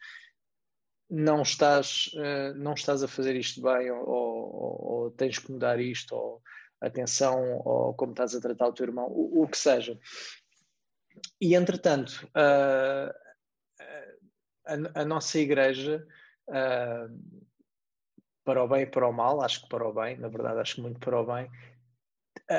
não 1.10 1.42
estás, 1.42 2.10
uh, 2.14 2.54
não 2.56 2.74
estás 2.74 3.02
a 3.02 3.08
fazer 3.08 3.34
isto 3.34 3.62
bem, 3.62 3.90
ou, 3.90 4.06
ou, 4.06 4.92
ou, 4.92 5.10
tens 5.12 5.38
que 5.38 5.50
mudar 5.50 5.80
isto, 5.80 6.14
ou 6.14 6.42
atenção, 6.80 7.62
ou 7.64 7.94
como 7.94 8.12
estás 8.12 8.34
a 8.34 8.40
tratar 8.40 8.68
o 8.68 8.72
teu 8.72 8.84
irmão, 8.84 9.06
o, 9.06 9.42
o 9.42 9.48
que 9.48 9.56
seja. 9.56 9.98
E 11.40 11.54
entretanto, 11.54 12.28
uh, 12.36 13.10
a, 14.66 15.00
a, 15.00 15.04
nossa 15.04 15.38
igreja. 15.38 16.06
Uh, 16.48 17.47
para 18.48 18.64
o 18.64 18.66
bem 18.66 18.84
e 18.84 18.86
para 18.86 19.06
o 19.06 19.12
mal, 19.12 19.42
acho 19.42 19.60
que 19.60 19.68
para 19.68 19.86
o 19.86 19.92
bem, 19.92 20.16
na 20.16 20.28
verdade, 20.28 20.58
acho 20.58 20.76
que 20.76 20.80
muito 20.80 20.98
para 20.98 21.20
o 21.20 21.26
bem, 21.26 21.50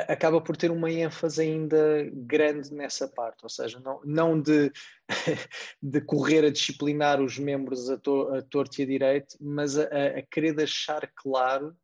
acaba 0.08 0.40
por 0.40 0.56
ter 0.56 0.70
uma 0.70 0.92
ênfase 0.92 1.42
ainda 1.42 2.08
grande 2.14 2.72
nessa 2.72 3.08
parte, 3.08 3.40
ou 3.42 3.50
seja, 3.50 3.80
não, 3.80 4.00
não 4.06 4.40
de, 4.40 4.72
de 5.82 6.00
correr 6.02 6.46
a 6.46 6.52
disciplinar 6.52 7.20
os 7.20 7.40
membros 7.40 7.90
a, 7.90 7.98
to, 7.98 8.32
a 8.36 8.42
torto 8.44 8.80
e 8.80 8.84
a 8.84 8.86
direito, 8.86 9.36
mas 9.42 9.80
a, 9.80 9.86
a 10.20 10.22
querer 10.30 10.54
deixar 10.54 11.12
claro 11.16 11.76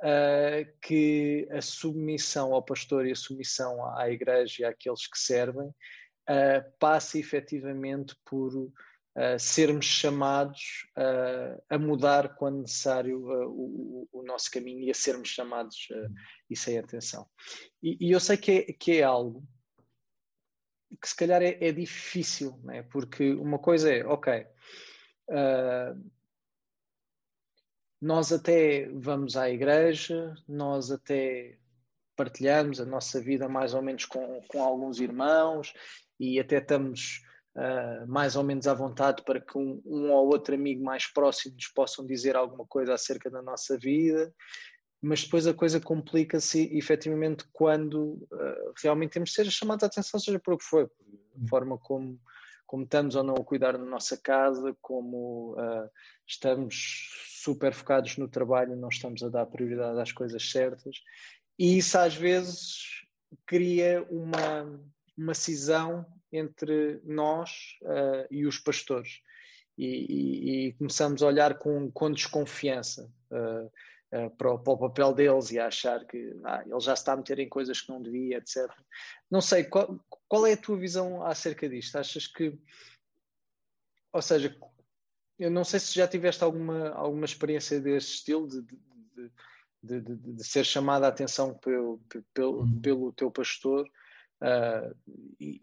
uh, 0.00 0.78
que 0.80 1.48
a 1.50 1.60
submissão 1.60 2.54
ao 2.54 2.62
pastor 2.62 3.04
e 3.04 3.10
a 3.10 3.16
submissão 3.16 3.84
à 3.96 4.08
igreja 4.08 4.62
e 4.62 4.64
àqueles 4.64 5.08
que 5.08 5.18
servem 5.18 5.66
uh, 5.66 6.78
passa 6.78 7.18
efetivamente 7.18 8.14
por 8.24 8.70
sermos 9.38 9.86
chamados 9.86 10.88
uh, 10.96 11.62
a 11.68 11.78
mudar 11.78 12.36
quando 12.36 12.62
necessário 12.62 13.18
uh, 13.18 13.48
o, 13.48 14.08
o, 14.12 14.22
nosso 14.22 14.50
caminho 14.50 14.80
e 14.80 14.90
a 14.90 14.94
sermos 14.94 15.28
chamados 15.28 15.88
e 16.48 16.56
sem 16.56 16.78
atenção. 16.78 17.28
E, 17.82 17.96
e, 18.00 18.10
eu 18.12 18.20
sei 18.20 18.36
que 18.36 18.50
é, 18.50 18.72
que 18.72 18.98
é 18.98 19.02
algo 19.02 19.46
que 21.00 21.08
se 21.08 21.16
calhar 21.16 21.42
é, 21.42 21.56
é 21.60 21.72
difícil, 21.72 22.58
né? 22.64 22.82
porque 22.84 23.32
uma 23.32 23.58
coisa 23.58 23.92
é, 23.92 24.04
ok, 24.04 24.46
nós 28.00 28.32
até 28.32 28.88
vamos 28.88 29.36
à 29.36 29.50
igreja, 29.50 30.34
nós 30.48 30.90
até 30.90 31.58
partilhamos 32.16 32.80
a 32.80 32.84
nossa 32.84 33.20
vida 33.20 33.48
mais 33.48 33.72
ou 33.74 33.82
menos 33.82 34.04
com, 34.04 34.42
com 34.48 34.62
alguns 34.62 35.00
irmãos 35.00 35.72
e 36.18 36.40
até 36.40 36.58
estamos 36.58 37.22
uh, 37.56 38.06
mais 38.06 38.36
ou 38.36 38.42
menos 38.42 38.66
à 38.66 38.74
vontade 38.74 39.22
para 39.24 39.40
que 39.40 39.56
um, 39.56 39.80
um, 39.84 40.10
ou 40.10 40.28
outro 40.28 40.54
amigo 40.54 40.82
mais 40.82 41.06
próximo 41.06 41.54
nos 41.54 41.68
possam 41.68 42.06
dizer 42.06 42.36
alguma 42.36 42.66
coisa 42.66 42.94
acerca 42.94 43.30
da 43.30 43.42
nossa 43.42 43.78
vida, 43.78 44.32
mas 45.02 45.24
depois 45.24 45.46
a 45.46 45.54
coisa 45.54 45.80
complica-se 45.80 46.76
efetivamente 46.76 47.44
quando 47.52 48.26
uh, 48.32 48.72
realmente 48.82 49.12
temos 49.12 49.30
de 49.30 49.36
ser 49.36 49.50
chamados 49.50 49.82
a 49.82 49.86
atenção, 49.86 50.20
seja 50.20 50.38
por 50.38 50.54
o 50.54 50.58
que 50.58 50.64
for, 50.64 50.90
a 51.42 51.48
forma 51.48 51.78
como, 51.78 52.20
como 52.66 52.84
estamos 52.84 53.14
ou 53.14 53.22
não 53.22 53.34
a 53.34 53.44
cuidar 53.44 53.72
da 53.72 53.84
nossa 53.84 54.16
casa, 54.16 54.76
como 54.80 55.54
uh, 55.54 55.88
estamos 56.26 57.08
super 57.42 57.72
focados 57.72 58.18
no 58.18 58.28
trabalho 58.28 58.76
não 58.76 58.90
estamos 58.90 59.22
a 59.22 59.30
dar 59.30 59.46
prioridade 59.46 59.98
às 59.98 60.12
coisas 60.12 60.50
certas. 60.50 60.96
E 61.58 61.78
isso 61.78 61.96
às 61.96 62.14
vezes 62.14 63.06
cria 63.46 64.06
uma, 64.10 64.80
uma 65.16 65.34
cisão 65.34 66.04
entre 66.32 67.00
nós 67.04 67.78
uh, 67.82 68.26
e 68.30 68.46
os 68.46 68.58
pastores. 68.58 69.20
E, 69.76 69.86
e, 69.86 70.66
e, 70.66 70.72
começamos 70.74 71.22
a 71.22 71.26
olhar 71.26 71.58
com, 71.58 71.90
com 71.90 72.12
desconfiança 72.12 73.10
uh, 73.30 73.66
uh, 74.16 74.30
para, 74.36 74.52
o, 74.52 74.58
para, 74.58 74.72
o, 74.72 74.78
papel 74.78 75.14
deles 75.14 75.50
e 75.50 75.58
a 75.58 75.68
achar 75.68 76.04
que 76.04 76.38
ah, 76.44 76.62
ele 76.66 76.80
já 76.80 76.92
está 76.92 77.14
a 77.14 77.16
meter 77.16 77.38
em 77.38 77.48
coisas 77.48 77.80
que 77.80 77.88
não 77.88 78.02
devia, 78.02 78.36
etc. 78.36 78.70
Não 79.30 79.40
sei, 79.40 79.64
qual, 79.64 79.98
qual 80.28 80.46
é 80.46 80.52
a 80.52 80.56
tua 80.56 80.76
visão 80.76 81.24
acerca 81.24 81.68
disto? 81.68 81.96
Achas 81.96 82.26
que, 82.26 82.58
ou 84.12 84.20
seja, 84.20 84.54
eu 85.38 85.50
não 85.50 85.64
sei 85.64 85.80
se 85.80 85.94
já 85.94 86.06
tiveste 86.06 86.44
alguma, 86.44 86.90
alguma 86.90 87.24
experiência 87.24 87.80
desse 87.80 88.16
estilo 88.16 88.46
de, 88.46 88.60
de, 89.82 90.00
de, 90.00 90.16
de, 90.16 90.44
ser 90.44 90.64
chamada 90.64 91.06
a 91.06 91.08
atenção 91.08 91.54
pelo, 91.54 91.98
pelo, 92.34 92.60
uhum. 92.60 92.80
pelo 92.82 93.12
teu 93.12 93.30
pastor 93.30 93.90
Uh, 94.40 94.94
e, 95.38 95.60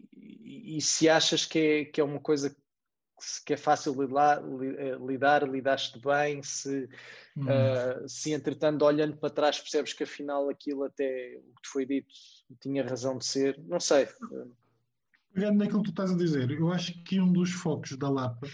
e, 0.76 0.80
se 0.80 1.08
achas 1.08 1.44
que 1.44 1.58
é, 1.58 1.84
que 1.84 2.00
é 2.00 2.04
uma 2.04 2.20
coisa 2.20 2.54
que 3.44 3.54
é 3.54 3.56
fácil 3.56 4.00
lidar, 4.00 4.40
eh, 4.40 4.96
lidar 5.04 5.48
lidaste 5.48 5.98
bem, 5.98 6.40
se, 6.42 6.88
hum. 7.36 7.46
uh, 7.46 8.08
se 8.08 8.32
entretanto 8.32 8.84
olhando 8.84 9.16
para 9.16 9.30
trás 9.30 9.58
percebes 9.58 9.92
que 9.92 10.04
afinal 10.04 10.48
aquilo 10.48 10.84
até 10.84 11.36
o 11.38 11.54
que 11.56 11.62
te 11.62 11.68
foi 11.68 11.84
dito 11.84 12.14
tinha 12.60 12.86
razão 12.86 13.18
de 13.18 13.24
ser, 13.24 13.58
não 13.66 13.80
sei. 13.80 14.06
Pegando 15.32 15.58
naquilo 15.58 15.82
que 15.82 15.88
tu 15.88 15.90
estás 15.90 16.12
a 16.12 16.16
dizer, 16.16 16.50
eu 16.50 16.72
acho 16.72 17.02
que 17.02 17.20
um 17.20 17.32
dos 17.32 17.50
focos 17.50 17.96
da 17.96 18.08
Lapa 18.08 18.46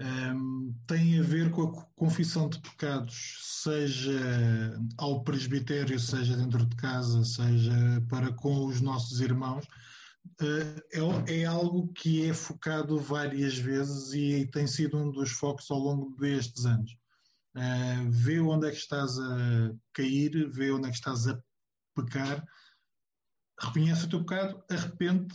um, 0.00 0.74
tem 0.86 1.18
a 1.18 1.22
ver 1.22 1.50
com 1.50 1.62
a 1.62 1.84
confissão 1.96 2.48
de 2.48 2.60
pecados 2.60 3.48
seja 3.62 4.80
ao 4.96 5.24
presbitério, 5.24 5.98
seja 5.98 6.36
dentro 6.36 6.64
de 6.64 6.76
casa, 6.76 7.24
seja 7.24 7.72
para 8.08 8.32
com 8.32 8.66
os 8.66 8.80
nossos 8.80 9.20
irmãos, 9.20 9.66
é, 10.40 11.40
é 11.40 11.44
algo 11.44 11.92
que 11.92 12.28
é 12.28 12.34
focado 12.34 12.98
várias 12.98 13.56
vezes 13.56 14.12
e 14.12 14.46
tem 14.46 14.66
sido 14.66 14.96
um 14.96 15.10
dos 15.10 15.30
focos 15.30 15.70
ao 15.70 15.78
longo 15.78 16.16
destes 16.16 16.64
anos. 16.64 16.96
Vê 18.10 18.38
onde 18.38 18.68
é 18.68 18.70
que 18.70 18.76
estás 18.76 19.18
a 19.18 19.74
cair, 19.92 20.48
vê 20.50 20.70
onde 20.70 20.86
é 20.86 20.90
que 20.90 20.96
estás 20.96 21.26
a 21.26 21.40
pecar, 21.96 22.46
reconhece 23.60 24.04
o 24.04 24.08
teu 24.08 24.20
pecado, 24.24 24.62
arrepende, 24.70 25.34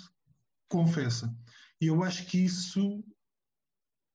confessa. 0.69 1.35
E 1.81 1.87
eu 1.87 2.01
acho 2.01 2.25
que 2.27 2.45
isso 2.45 3.03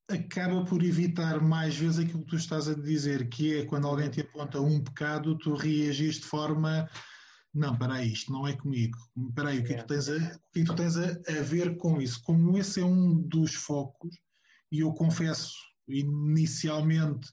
acaba 0.08 0.64
por 0.64 0.82
evitar 0.82 1.40
mais 1.40 1.76
vezes 1.76 1.98
aquilo 1.98 2.20
que 2.20 2.30
tu 2.30 2.36
estás 2.36 2.68
a 2.68 2.74
dizer, 2.74 3.28
que 3.28 3.58
é 3.58 3.64
quando 3.64 3.86
alguém 3.86 4.08
te 4.10 4.22
aponta 4.22 4.60
um 4.60 4.82
pecado, 4.82 5.36
tu 5.38 5.54
reagis 5.54 6.16
de 6.16 6.24
forma 6.24 6.88
não, 7.52 7.76
para 7.76 8.02
isto 8.04 8.32
não 8.32 8.46
é 8.46 8.54
comigo. 8.54 8.98
Espera 9.28 9.50
aí, 9.50 9.58
o 9.58 9.64
que, 9.64 9.72
é 9.72 9.76
que 9.76 9.82
tu 9.82 9.88
tens, 9.88 10.08
a, 10.08 10.16
o 10.16 10.52
que, 10.52 10.64
tu 10.64 10.74
tens 10.74 10.96
a, 10.96 11.04
a, 11.04 11.42
ver 11.42 11.76
com 11.76 12.00
isso? 12.00 12.22
Como 12.22 12.56
esse 12.56 12.80
é 12.80 12.84
um 12.84 13.20
dos 13.22 13.54
focos, 13.54 14.16
e 14.70 14.80
eu 14.80 14.92
confesso, 14.92 15.54
inicialmente 15.88 17.30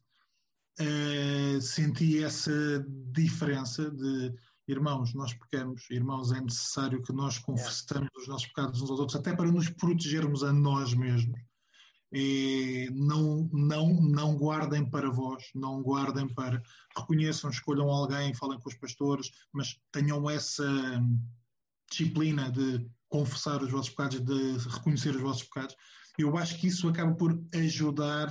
uh, 0.80 1.62
senti 1.62 2.24
essa 2.24 2.86
diferença 3.12 3.92
de 3.92 4.34
irmãos, 4.68 5.14
nós 5.14 5.34
pecamos, 5.34 5.88
irmãos, 5.92 6.32
é 6.32 6.42
necessário 6.42 7.04
que 7.04 7.14
nós 7.14 7.38
confessamos 7.38 8.10
os 8.18 8.28
nossos 8.28 8.48
pecados 8.48 8.82
uns 8.82 8.90
aos 8.90 9.00
outros, 9.00 9.20
até 9.20 9.36
para 9.36 9.52
nos 9.52 9.70
protegermos 9.70 10.44
a 10.44 10.52
nós 10.52 10.94
mesmos. 10.94 11.40
E 12.18 12.90
não, 12.94 13.50
não, 13.52 13.94
não 14.02 14.38
guardem 14.38 14.90
para 14.90 15.10
vós, 15.10 15.44
não 15.54 15.84
guardem 15.84 16.34
para. 16.34 16.64
Reconheçam, 16.98 17.50
escolham 17.50 17.90
alguém, 17.90 18.34
falem 18.34 18.58
com 18.58 18.70
os 18.70 18.76
pastores, 18.76 19.30
mas 19.52 19.78
tenham 19.92 20.30
essa 20.30 20.66
disciplina 21.92 22.50
de 22.50 22.90
confessar 23.10 23.62
os 23.62 23.70
vossos 23.70 23.90
pecados, 23.90 24.22
de 24.22 24.58
reconhecer 24.70 25.10
os 25.10 25.22
vossos 25.22 25.44
pecados. 25.44 25.76
Eu 26.18 26.38
acho 26.38 26.58
que 26.58 26.68
isso 26.68 26.88
acaba 26.88 27.14
por 27.14 27.38
ajudar 27.54 28.30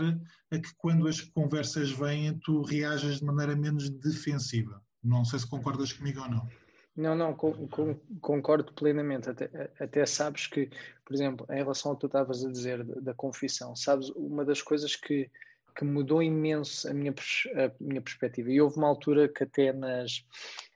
a 0.51 0.59
que 0.59 0.75
quando 0.79 1.07
as 1.07 1.21
conversas 1.21 1.91
vêm, 1.91 2.39
tu 2.39 2.63
reajas 2.63 3.19
de 3.19 3.25
maneira 3.27 3.55
menos 3.55 3.91
defensiva. 3.91 4.83
Não 5.03 5.27
sei 5.27 5.41
se 5.41 5.47
concordas 5.47 5.93
comigo 5.93 6.23
ou 6.23 6.31
não. 6.31 6.49
Não, 6.97 7.17
não, 7.17 7.35
com, 7.35 7.67
com, 7.69 7.95
concordo 8.21 8.73
plenamente. 8.73 9.29
Até, 9.29 9.51
até, 9.81 10.07
sabes 10.07 10.47
que, 10.47 10.71
por 11.05 11.15
exemplo, 11.15 11.47
em 11.51 11.57
relação 11.57 11.91
ao 11.91 11.97
que 11.97 12.03
tu 12.03 12.07
estavas 12.07 12.45
a 12.45 12.51
dizer 12.51 12.85
da, 12.85 13.01
da, 13.01 13.15
confissão, 13.15 13.75
sabes, 13.75 14.11
uma 14.11 14.45
das 14.45 14.63
coisas 14.63 14.95
que, 14.95 15.29
que 15.77 15.85
mudou 15.85 16.23
imenso 16.23 16.89
a 16.89 16.95
minha, 16.95 17.13
a 17.13 17.83
minha 17.83 18.01
perspectiva, 18.01 18.51
e 18.51 18.61
houve 18.61 18.77
uma 18.77 18.89
altura 18.89 19.29
que 19.29 19.43
até 19.43 19.73
nas, 19.73 20.25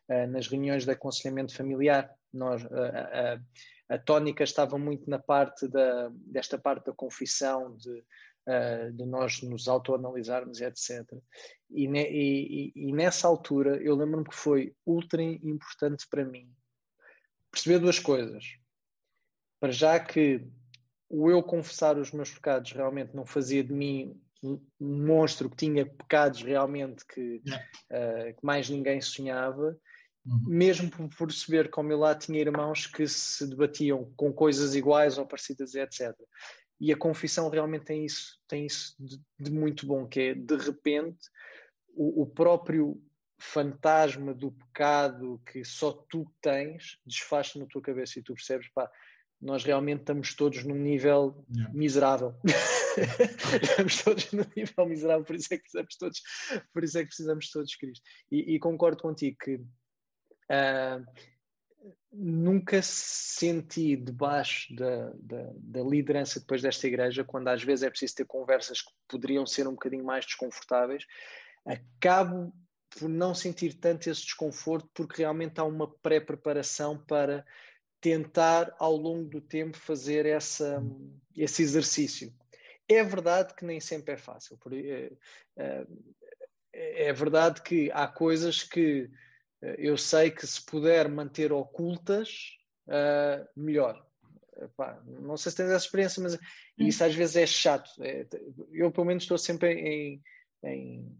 eh, 0.09 0.27
nas 0.27 0.49
reuniões 0.49 0.85
de 0.85 0.91
aconselhamento 0.91 1.55
familiar, 1.55 2.13
nós, 2.33 2.67
a, 2.67 3.35
a, 3.35 3.95
a 3.95 3.99
tónica 3.99 4.43
estava 4.43 4.77
muito 4.77 5.09
na 5.09 5.21
parte 5.21 5.69
da, 5.69 6.11
desta 6.13 6.59
parte 6.59 6.87
da 6.87 6.93
confissão, 6.93 7.77
de 7.77 8.05
uh, 8.49 8.93
de 8.93 9.05
nós 9.05 9.43
nos 9.43 9.69
autoanalisarmos, 9.69 10.61
etc. 10.61 11.05
E, 11.71 11.87
ne, 11.87 12.09
e, 12.11 12.73
e, 12.75 12.93
nessa 12.93 13.29
altura 13.29 13.77
eu 13.83 13.95
lembro-me 13.95 14.25
que 14.25 14.35
foi 14.35 14.75
ultra 14.87 15.23
importante 15.23 16.07
para 16.09 16.25
mim 16.25 16.51
perceber 17.51 17.79
duas 17.79 17.99
coisas. 17.99 18.45
Para 19.61 19.73
já 19.73 20.01
que 20.01 20.47
o 21.09 21.31
eu 21.31 21.43
confessar 21.43 21.99
os 21.99 22.13
meus 22.13 22.31
pecados 22.31 22.73
realmente 22.73 23.15
não 23.15 23.27
fazia 23.27 23.65
de 23.65 23.73
mim 23.73 24.21
um 24.43 24.61
monstro 24.79 25.51
que 25.51 25.57
tinha 25.57 25.85
pecados 25.85 26.43
realmente 26.43 27.05
que, 27.07 27.43
uh, 27.47 28.35
que 28.37 28.45
mais 28.45 28.71
ninguém 28.71 29.01
sonhava, 29.01 29.77
uhum. 30.25 30.45
mesmo 30.47 30.91
por 30.91 31.27
perceber 31.27 31.69
ao 31.73 31.83
meu 31.83 31.99
lado 31.99 32.21
tinha 32.21 32.41
irmãos 32.41 32.87
que 32.87 33.07
se 33.09 33.47
debatiam 33.49 34.13
com 34.17 34.33
coisas 34.33 34.77
iguais 34.77 35.19
ou 35.19 35.27
parecidas, 35.27 35.75
etc. 35.75 36.15
E 36.81 36.93
a 36.93 36.97
confissão 36.97 37.49
realmente 37.49 37.85
tem 37.85 38.05
isso, 38.05 38.39
tem 38.47 38.67
isso 38.67 38.95
de, 38.99 39.21
de 39.39 39.51
muito 39.51 39.87
bom, 39.87 40.07
que 40.07 40.21
é 40.21 40.35
de 40.35 40.57
repente 40.57 41.29
o, 41.89 42.23
o, 42.23 42.27
próprio 42.27 43.03
fantasma 43.41 44.33
do 44.33 44.53
pecado 44.53 45.41
que 45.51 45.65
só 45.65 45.93
tu 45.93 46.25
tens 46.41 46.99
desfaz-se 47.05 47.59
na 47.59 47.67
tua 47.67 47.83
cabeça 47.83 48.19
e 48.19 48.23
tu 48.23 48.35
percebes, 48.35 48.69
pá, 48.73 48.89
nós 49.41 49.65
realmente 49.65 50.01
estamos 50.01 50.35
todos 50.35 50.65
num 50.65 50.77
nível 50.77 51.45
yeah. 51.55 51.73
miserável. 51.75 52.35
estamos 53.63 54.03
todos 54.03 54.33
num 54.33 54.45
nível 54.57 54.87
miserável, 54.87 55.25
por 55.25 55.37
isso 55.37 55.53
é 55.53 55.57
que 55.57 55.63
precisamos 55.63 55.97
todos, 55.97 56.23
por 56.73 56.85
isso 56.85 56.99
é 56.99 57.03
que 57.03 57.09
precisamos 57.09 57.51
todos 57.51 57.71
de 57.71 57.79
Cristo. 57.79 58.05
E, 58.31 58.55
e 58.55 58.59
concordo 58.59 59.01
contigo 59.01 59.37
que 59.41 59.55
uh, 59.55 61.05
nunca 62.13 62.81
senti 62.83 63.97
debaixo 63.97 64.75
da, 64.75 65.11
da, 65.15 65.51
da, 65.55 65.83
liderança 65.83 66.41
depois 66.41 66.63
desta 66.63 66.87
igreja, 66.87 67.25
quando 67.25 67.49
às 67.49 67.63
vezes 67.63 67.83
é 67.83 67.91
preciso 67.91 68.17
ter 68.17 68.25
conversas 68.25 68.81
que 68.81 68.91
poderiam 69.07 69.47
ser 69.47 69.69
um 69.69 69.73
bocadinho 69.73 70.05
mais 70.05 70.25
desconfortáveis, 70.25 71.05
acabo 71.67 72.53
por 72.91 73.09
não 73.09 73.35
sentir 73.35 73.75
tanto 73.75 74.09
esse 74.09 74.23
desconforto 74.23 74.89
porque 74.95 75.23
realmente 75.23 75.61
há 75.61 75.65
uma 75.65 75.93
pré-preparação 75.99 76.99
para 76.99 77.45
tentar 78.01 78.75
ao 78.79 78.97
longo 78.97 79.29
do 79.29 79.41
tempo 79.41 79.77
fazer 79.77 80.25
essa, 80.25 80.83
esse 81.37 81.63
exercício. 81.63 82.33
É 82.89 83.05
verdade 83.05 83.55
que 83.55 83.67
nem 83.67 83.81
sempre 83.81 84.15
é 84.15 84.17
fácil. 84.17 84.59
É, 84.73 85.13
é, 85.57 87.09
é 87.09 87.13
verdade 87.13 87.61
que 87.63 87.91
há 87.93 88.09
coisas 88.09 88.63
que 88.63 89.11
eu 89.61 89.97
sei 89.97 90.31
que 90.31 90.47
se 90.47 90.65
puder 90.65 91.09
manter 91.09 91.53
ocultas, 91.53 92.57
uh, 92.87 93.47
melhor. 93.57 94.05
Epá, 94.61 95.01
não 95.07 95.37
sei 95.37 95.51
se 95.51 95.57
tens 95.57 95.71
essa 95.71 95.85
experiência, 95.85 96.23
mas 96.23 96.39
isso 96.77 97.05
às 97.05 97.15
vezes 97.15 97.37
é 97.37 97.47
chato. 97.47 97.91
É, 98.01 98.27
eu, 98.73 98.91
pelo 98.91 99.07
menos, 99.07 99.23
estou 99.23 99.39
sempre 99.39 99.73
em, 99.73 100.23
em, 100.65 101.17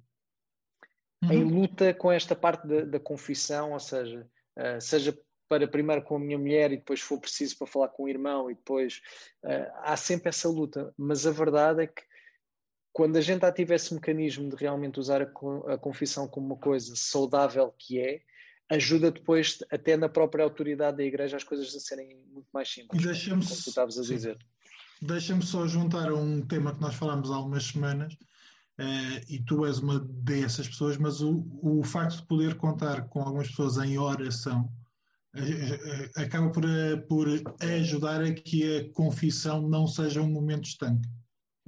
uhum. 1.23 1.33
em 1.33 1.45
luta 1.45 1.95
com 1.95 2.11
esta 2.11 2.35
parte 2.35 2.67
da, 2.67 2.85
da 2.85 3.01
confissão, 3.01 3.73
ou 3.73 3.81
seja, 3.81 4.29
uh, 4.57 4.81
seja 4.81 5.17
para 5.49 5.67
primeiro 5.67 6.03
com 6.03 6.17
a 6.17 6.21
minha 6.21 6.39
mulher 6.39 6.73
e 6.73 6.77
depois, 6.77 7.01
for 7.01 7.19
preciso, 7.19 7.57
para 7.57 7.67
falar 7.67 7.89
com 7.89 8.05
o 8.05 8.09
irmão, 8.09 8.51
e 8.51 8.55
depois 8.55 9.01
uh, 9.45 9.73
há 9.83 9.97
sempre 9.97 10.29
essa 10.29 10.49
luta. 10.49 10.93
Mas 10.97 11.27
a 11.27 11.31
verdade 11.31 11.85
é 11.85 11.87
que 11.87 12.03
quando 12.99 13.17
a 13.17 13.21
gente 13.21 13.45
ativa 13.45 13.77
esse 13.77 13.95
mecanismo 13.95 14.49
de 14.51 14.57
realmente 14.57 14.99
usar 14.99 15.23
a, 15.23 15.73
a 15.73 15.79
confissão 15.79 16.27
como 16.27 16.47
uma 16.47 16.57
coisa 16.57 16.95
saudável 16.97 17.73
que 17.79 18.01
é, 18.01 18.23
ajuda 18.69 19.13
depois, 19.13 19.63
até 19.71 19.97
na 19.97 20.09
própria 20.09 20.43
autoridade 20.43 20.97
da 20.97 21.05
igreja, 21.05 21.37
as 21.37 21.45
coisas 21.45 21.73
a 21.77 21.79
serem 21.79 22.21
muito 22.33 22.49
mais 22.53 22.69
simples. 22.69 23.01
E 23.01 23.31
como 23.31 23.41
tu 23.41 23.53
estavas 23.53 24.01
a 24.01 24.03
dizer. 24.03 24.37
Deixa-me 25.01 25.47
só 25.47 25.65
juntar 25.69 26.09
a 26.09 26.15
um 26.17 26.45
tema 26.45 26.75
que 26.75 26.81
nós 26.81 26.97
falámos 26.97 27.31
há 27.31 27.37
algumas 27.37 27.67
semanas, 27.67 28.15
uh, 28.15 29.25
e 29.29 29.45
tu 29.45 29.65
és 29.65 29.79
uma 29.79 30.01
dessas 30.01 30.67
pessoas, 30.67 30.97
mas 30.97 31.21
o, 31.21 31.47
o 31.63 31.85
facto 31.85 32.17
de 32.17 32.27
poder 32.27 32.57
contar 32.57 33.09
com 33.11 33.21
algumas 33.21 33.47
pessoas 33.47 33.77
em 33.79 33.97
oração 33.97 34.69
uh, 35.37 35.41
uh, 35.41 36.21
acaba 36.21 36.51
por, 36.51 36.65
por 37.09 37.29
ajudar 37.61 38.25
a 38.25 38.33
que 38.33 38.79
a 38.79 38.93
confissão 38.93 39.69
não 39.69 39.87
seja 39.87 40.21
um 40.21 40.29
momento 40.29 40.65
estanque. 40.65 41.09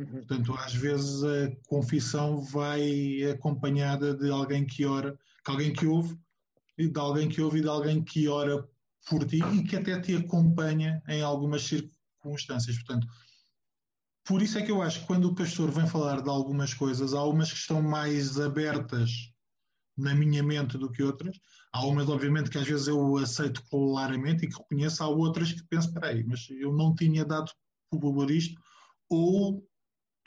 Uhum. 0.00 0.06
Portanto, 0.06 0.54
às 0.54 0.72
vezes 0.72 1.22
a 1.22 1.54
confissão 1.68 2.40
vai 2.40 3.22
acompanhada 3.24 4.14
de 4.14 4.30
alguém 4.30 4.66
que 4.66 4.86
ora, 4.86 5.18
que 5.44 5.50
alguém 5.50 5.72
que 5.74 5.86
ouve, 5.86 6.18
e 6.78 6.88
de 6.88 6.98
alguém 6.98 7.28
que 7.28 7.42
ouve 7.42 7.58
e 7.58 7.62
de 7.62 7.68
alguém 7.68 8.02
que 8.02 8.26
ora 8.26 8.66
por 9.06 9.26
ti 9.26 9.40
e 9.54 9.62
que 9.62 9.76
até 9.76 10.00
te 10.00 10.16
acompanha 10.16 11.02
em 11.06 11.20
algumas 11.20 11.62
circunstâncias. 11.62 12.76
Portanto, 12.76 13.06
por 14.24 14.40
isso 14.40 14.58
é 14.58 14.62
que 14.62 14.70
eu 14.70 14.80
acho 14.80 15.00
que 15.00 15.06
quando 15.06 15.26
o 15.26 15.34
pastor 15.34 15.70
vem 15.70 15.86
falar 15.86 16.22
de 16.22 16.30
algumas 16.30 16.72
coisas, 16.72 17.12
há 17.12 17.22
umas 17.22 17.52
que 17.52 17.58
estão 17.58 17.82
mais 17.82 18.40
abertas 18.40 19.10
na 19.98 20.14
minha 20.14 20.42
mente 20.42 20.78
do 20.78 20.90
que 20.90 21.02
outras. 21.02 21.38
Há 21.74 21.84
umas, 21.84 22.08
obviamente, 22.08 22.48
que 22.48 22.56
às 22.56 22.66
vezes 22.66 22.88
eu 22.88 23.18
aceito 23.18 23.62
claramente 23.68 24.46
e 24.46 24.48
que 24.48 24.56
reconheço, 24.56 25.02
há 25.02 25.08
outras 25.08 25.52
que 25.52 25.62
penso, 25.64 25.88
espera 25.88 26.08
aí, 26.08 26.24
mas 26.24 26.48
eu 26.48 26.72
não 26.72 26.94
tinha 26.94 27.22
dado 27.22 27.52
por 27.90 28.30
isto, 28.30 28.58
ou 29.10 29.68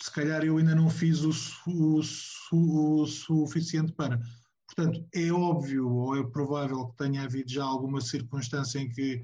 se 0.04 0.12
calhar 0.12 0.44
eu 0.44 0.58
ainda 0.58 0.76
não 0.76 0.90
fiz 0.90 1.24
o, 1.24 1.32
o, 1.66 2.02
o, 2.52 3.08
suficiente 3.08 3.94
para. 3.94 4.20
Portanto, 4.68 5.08
é 5.14 5.32
óbvio 5.32 5.90
ou 5.90 6.18
é 6.18 6.30
provável 6.30 6.88
que 6.88 6.98
tenha 6.98 7.24
havido 7.24 7.50
já 7.50 7.64
alguma 7.64 8.02
circunstância 8.02 8.80
em 8.80 8.90
que 8.90 9.24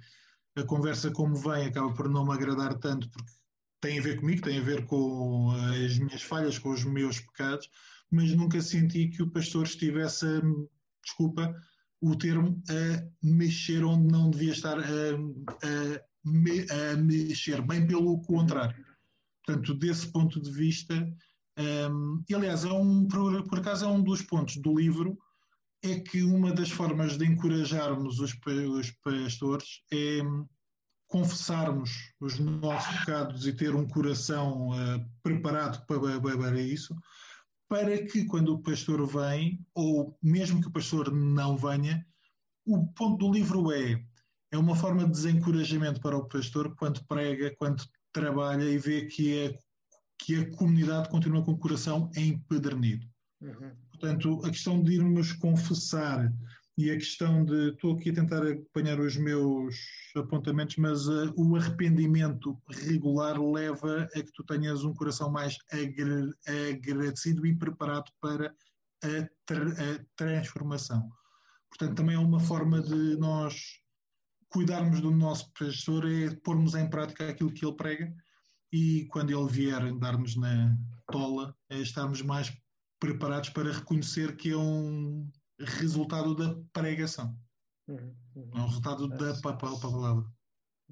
a 0.55 0.63
conversa 0.63 1.11
como 1.11 1.35
vem 1.35 1.65
acaba 1.65 1.93
por 1.93 2.07
não 2.07 2.25
me 2.25 2.31
agradar 2.31 2.75
tanto, 2.75 3.09
porque 3.09 3.29
tem 3.81 3.99
a 3.99 4.01
ver 4.01 4.21
comigo, 4.21 4.41
tem 4.41 4.57
a 4.57 4.63
ver 4.63 4.85
com 4.85 5.51
as 5.51 5.99
minhas 5.99 6.21
falhas, 6.21 6.57
com 6.57 6.69
os 6.69 6.85
meus 6.85 7.19
pecados, 7.19 7.69
mas 8.09 8.33
nunca 8.33 8.61
senti 8.61 9.09
que 9.09 9.21
o 9.21 9.29
pastor 9.29 9.65
estivesse, 9.65 10.25
a, 10.25 10.41
desculpa 11.03 11.53
o 11.99 12.15
termo, 12.15 12.63
a 12.69 13.03
mexer 13.21 13.83
onde 13.83 14.09
não 14.09 14.29
devia 14.29 14.53
estar 14.53 14.79
a, 14.79 14.81
a, 14.81 16.93
a 16.93 16.95
mexer, 16.95 17.61
bem 17.63 17.85
pelo 17.85 18.21
contrário. 18.21 18.88
Portanto, 19.49 19.73
desse 19.73 20.07
ponto 20.11 20.39
de 20.39 20.51
vista, 20.51 21.11
um, 21.57 22.23
aliás, 22.31 22.65
é 22.65 22.71
um, 22.71 23.07
por, 23.07 23.47
por 23.47 23.57
acaso 23.57 23.83
é 23.83 23.87
um 23.87 24.03
dos 24.03 24.21
pontos 24.21 24.57
do 24.57 24.77
livro 24.77 25.17
é 25.83 25.99
que 25.99 26.21
uma 26.21 26.53
das 26.53 26.69
formas 26.69 27.17
de 27.17 27.25
encorajarmos 27.25 28.19
os, 28.19 28.31
os 28.31 28.91
pastores 28.91 29.81
é 29.91 30.19
confessarmos 31.07 31.89
os 32.19 32.37
nossos 32.37 32.95
pecados 32.99 33.47
e 33.47 33.53
ter 33.53 33.73
um 33.73 33.87
coração 33.87 34.69
uh, 34.69 35.03
preparado 35.23 35.83
para, 35.87 36.21
para 36.21 36.61
isso, 36.61 36.95
para 37.67 38.05
que 38.05 38.25
quando 38.25 38.53
o 38.53 38.61
pastor 38.61 39.03
vem, 39.07 39.65
ou 39.73 40.15
mesmo 40.21 40.61
que 40.61 40.67
o 40.67 40.71
pastor 40.71 41.11
não 41.11 41.57
venha, 41.57 42.05
o 42.67 42.85
ponto 42.93 43.25
do 43.25 43.33
livro 43.33 43.71
é 43.71 43.99
é 44.51 44.57
uma 44.57 44.75
forma 44.75 45.05
de 45.05 45.11
desencorajamento 45.11 46.01
para 46.01 46.17
o 46.17 46.27
pastor 46.27 46.75
quando 46.75 47.03
prega, 47.05 47.55
quando 47.57 47.83
trabalha 48.13 48.63
e 48.63 48.77
vê 48.77 49.05
que, 49.05 49.37
é, 49.37 49.59
que 50.17 50.35
a 50.35 50.57
comunidade 50.57 51.09
continua 51.09 51.43
com 51.43 51.51
o 51.51 51.57
coração 51.57 52.09
empedernido. 52.15 53.05
Uhum. 53.41 53.71
Portanto, 53.91 54.41
a 54.45 54.49
questão 54.49 54.81
de 54.81 54.93
irmos 54.93 55.33
confessar 55.33 56.31
e 56.79 56.89
a 56.89 56.95
questão 56.95 57.43
de. 57.43 57.71
Estou 57.71 57.93
aqui 57.93 58.09
a 58.09 58.13
tentar 58.13 58.41
apanhar 58.47 58.99
os 59.01 59.17
meus 59.17 59.75
apontamentos, 60.15 60.77
mas 60.77 61.07
uh, 61.07 61.33
o 61.35 61.57
arrependimento 61.57 62.57
regular 62.69 63.37
leva 63.37 64.03
a 64.15 64.23
que 64.23 64.31
tu 64.33 64.45
tenhas 64.45 64.85
um 64.85 64.93
coração 64.93 65.29
mais 65.29 65.57
agradecido 66.47 67.45
e 67.45 67.53
preparado 67.53 68.09
para 68.21 68.55
a, 69.03 69.29
tra 69.45 69.69
a 69.71 70.05
transformação. 70.15 71.09
Portanto, 71.69 71.97
também 71.97 72.15
é 72.15 72.19
uma 72.19 72.39
forma 72.39 72.81
de 72.81 73.17
nós 73.17 73.81
cuidarmos 74.49 75.01
do 75.01 75.11
nosso 75.11 75.51
pastor, 75.53 76.09
é 76.09 76.35
pormos 76.43 76.75
em 76.75 76.89
prática 76.89 77.29
aquilo 77.29 77.53
que 77.53 77.65
ele 77.65 77.75
prega 77.75 78.13
e 78.71 79.05
quando 79.05 79.31
ele 79.31 79.51
vier 79.51 79.93
dar-nos 79.97 80.35
na 80.35 80.77
tola, 81.11 81.55
é 81.69 81.77
estarmos 81.77 82.21
mais 82.21 82.55
preparados 82.99 83.49
para 83.49 83.71
reconhecer 83.71 84.35
que 84.35 84.51
é 84.51 84.57
um 84.57 85.29
resultado 85.59 86.35
da 86.35 86.55
pregação. 86.73 87.35
Uhum, 87.87 88.15
uhum. 88.35 88.51
É 88.53 88.59
um 88.59 88.65
resultado 88.67 89.07
da 89.07 89.33
palavra. 89.41 90.25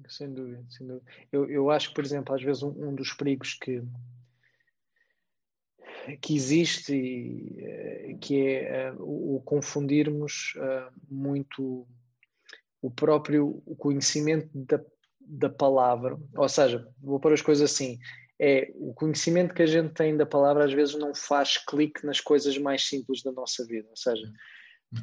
Sem 0.08 0.32
dúvida, 0.32 0.64
sem 0.68 0.86
dúvida. 0.86 1.04
Eu, 1.32 1.48
eu 1.48 1.70
acho 1.70 1.88
que, 1.88 1.94
por 1.94 2.04
exemplo, 2.04 2.34
às 2.34 2.42
vezes 2.42 2.62
um, 2.62 2.88
um 2.88 2.94
dos 2.94 3.12
perigos 3.12 3.54
que, 3.54 3.82
que 6.20 6.34
existe 6.34 6.94
e 6.94 7.56
eh, 7.58 8.18
que 8.20 8.40
é 8.40 8.92
uh, 8.92 9.36
o, 9.36 9.40
confundirmos 9.42 10.54
uh, 10.56 10.92
muito 11.10 11.86
o 12.80 12.90
próprio 12.90 13.62
conhecimento 13.78 14.48
da, 14.54 14.80
da 15.20 15.50
palavra, 15.50 16.18
ou 16.36 16.48
seja, 16.48 16.88
vou 17.02 17.20
pôr 17.20 17.32
as 17.32 17.42
coisas 17.42 17.70
assim, 17.70 17.98
é 18.40 18.70
o 18.76 18.94
conhecimento 18.94 19.54
que 19.54 19.62
a 19.62 19.66
gente 19.66 19.92
tem 19.94 20.16
da 20.16 20.24
palavra 20.24 20.64
às 20.64 20.72
vezes 20.72 20.94
não 20.94 21.14
faz 21.14 21.58
clique 21.58 22.06
nas 22.06 22.20
coisas 22.20 22.56
mais 22.56 22.86
simples 22.86 23.22
da 23.22 23.32
nossa 23.32 23.66
vida, 23.66 23.88
ou 23.90 23.96
seja, 23.96 24.30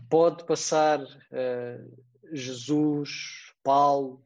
pode 0.10 0.46
passar 0.46 1.02
uh, 1.02 2.06
Jesus, 2.32 3.54
Paulo, 3.62 4.26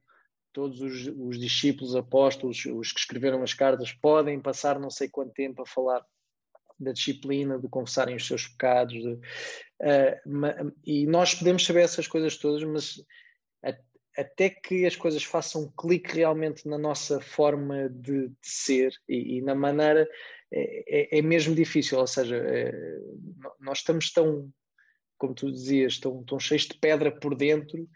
todos 0.54 0.80
os, 0.80 1.08
os, 1.18 1.40
discípulos, 1.40 1.96
apóstolos, 1.96 2.64
os 2.66 2.92
que 2.92 3.00
escreveram 3.00 3.42
as 3.42 3.54
cartas, 3.54 3.92
podem 3.94 4.40
passar 4.40 4.80
não 4.80 4.90
sei 4.90 5.10
quanto 5.10 5.34
tempo 5.34 5.62
a 5.62 5.66
falar 5.66 6.06
da 6.80 6.92
disciplina, 6.92 7.60
de 7.60 7.68
confessarem 7.68 8.16
os 8.16 8.26
seus 8.26 8.48
pecados, 8.48 8.94
de, 8.94 9.14
uh, 9.14 10.74
e 10.86 11.06
nós 11.08 11.34
podemos 11.34 11.66
saber 11.66 11.82
essas 11.82 12.08
coisas 12.08 12.38
todas, 12.38 12.64
mas 12.64 13.04
até 14.20 14.50
que 14.50 14.86
as 14.86 14.96
coisas 14.96 15.24
façam 15.24 15.64
um 15.64 15.72
clique 15.72 16.16
realmente 16.16 16.68
na 16.68 16.78
nossa 16.78 17.20
forma 17.22 17.90
de, 17.90 18.28
de 18.28 18.36
ser 18.42 18.94
e, 19.08 19.38
e, 19.38 19.42
na 19.42 19.56
maneira, 19.56 20.08
é, 20.52 21.18
é, 21.18 21.20
é, 21.20 21.22
mesmo 21.22 21.56
difícil. 21.56 22.00
Ou 22.00 22.08
seja, 22.08 22.36
é, 22.36 22.72
nós 23.60 23.80
estamos 23.80 24.12
tão, 24.12 24.52
como 25.18 25.34
tu 25.34 25.52
dizias, 25.52 26.00
tão, 26.00 26.24
tão 26.24 26.40
cheios 26.40 26.64
de 26.64 26.76
pedra 26.76 27.12
por 27.12 27.36
dentro 27.36 27.88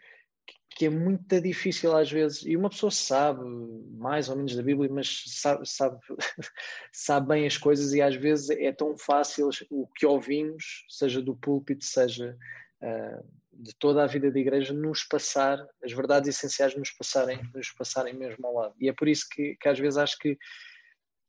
que, 0.76 0.86
é 0.86 0.90
muito 0.90 1.40
difícil 1.40 1.96
às 1.96 2.10
vezes. 2.10 2.44
E 2.44 2.56
uma 2.56 2.70
pessoa 2.70 2.90
sabe 2.90 3.44
mais 3.92 4.28
ou 4.28 4.36
menos 4.36 4.56
da 4.56 4.62
Bíblia, 4.62 4.90
mas 4.90 5.24
sabe, 5.26 5.68
sabe, 5.68 5.98
sabe 6.92 7.28
bem 7.28 7.46
as 7.46 7.56
coisas 7.56 7.92
e 7.92 8.02
às 8.02 8.16
vezes 8.16 8.50
é 8.50 8.72
tão 8.72 8.96
fácil 8.96 9.50
o 9.70 9.86
que 9.88 10.06
ouvimos, 10.06 10.84
seja 10.88 11.22
do 11.22 11.36
púlpito, 11.36 11.84
seja. 11.84 12.36
Uh, 12.82 13.43
de 13.56 13.74
toda 13.76 14.02
a 14.02 14.06
vida 14.06 14.30
da 14.30 14.38
igreja 14.38 14.72
nos 14.72 15.04
passar, 15.04 15.64
as 15.82 15.92
verdades 15.92 16.28
essenciais 16.28 16.76
nos 16.76 16.90
passarem, 16.90 17.40
nos 17.54 17.70
passarem 17.70 18.14
mesmo 18.14 18.46
ao 18.46 18.54
lado. 18.54 18.74
E 18.80 18.88
é 18.88 18.92
por 18.92 19.08
isso 19.08 19.26
que, 19.30 19.56
que 19.56 19.68
às 19.68 19.78
vezes 19.78 19.96
acho 19.96 20.18
que, 20.18 20.38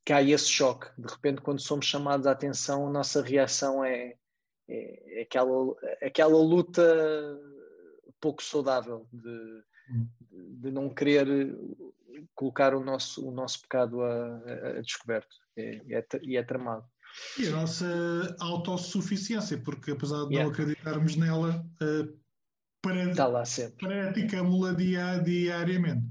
que 0.04 0.12
há 0.12 0.22
esse 0.22 0.48
choque. 0.48 0.88
De 1.00 1.08
repente, 1.08 1.40
quando 1.40 1.60
somos 1.60 1.86
chamados 1.86 2.26
à 2.26 2.32
atenção, 2.32 2.86
a 2.86 2.90
nossa 2.90 3.22
reação 3.22 3.84
é, 3.84 4.14
é, 4.68 5.20
é 5.20 5.22
aquela, 5.22 5.74
aquela 6.02 6.38
luta 6.38 6.82
pouco 8.20 8.42
saudável 8.42 9.06
de, 9.12 9.62
de 10.30 10.70
não 10.70 10.92
querer 10.92 11.56
colocar 12.34 12.74
o 12.74 12.80
nosso, 12.80 13.26
o 13.26 13.30
nosso 13.30 13.62
pecado 13.62 14.02
a, 14.02 14.36
a, 14.78 14.80
descoberto. 14.80 15.36
É, 15.56 15.80
é, 15.90 16.06
e 16.22 16.36
é 16.36 16.42
tramado. 16.42 16.84
E 17.38 17.48
a 17.48 17.50
nossa 17.50 18.36
autossuficiência, 18.40 19.58
porque 19.58 19.90
apesar 19.90 20.24
de 20.26 20.34
yeah. 20.34 20.44
não 20.44 20.50
acreditarmos 20.50 21.16
nela, 21.16 21.64
uh, 21.82 23.32
lá 23.32 23.44
sempre. 23.44 23.86
praticamos-la 23.86 24.72
dia, 24.72 25.18
diariamente. 25.18 26.06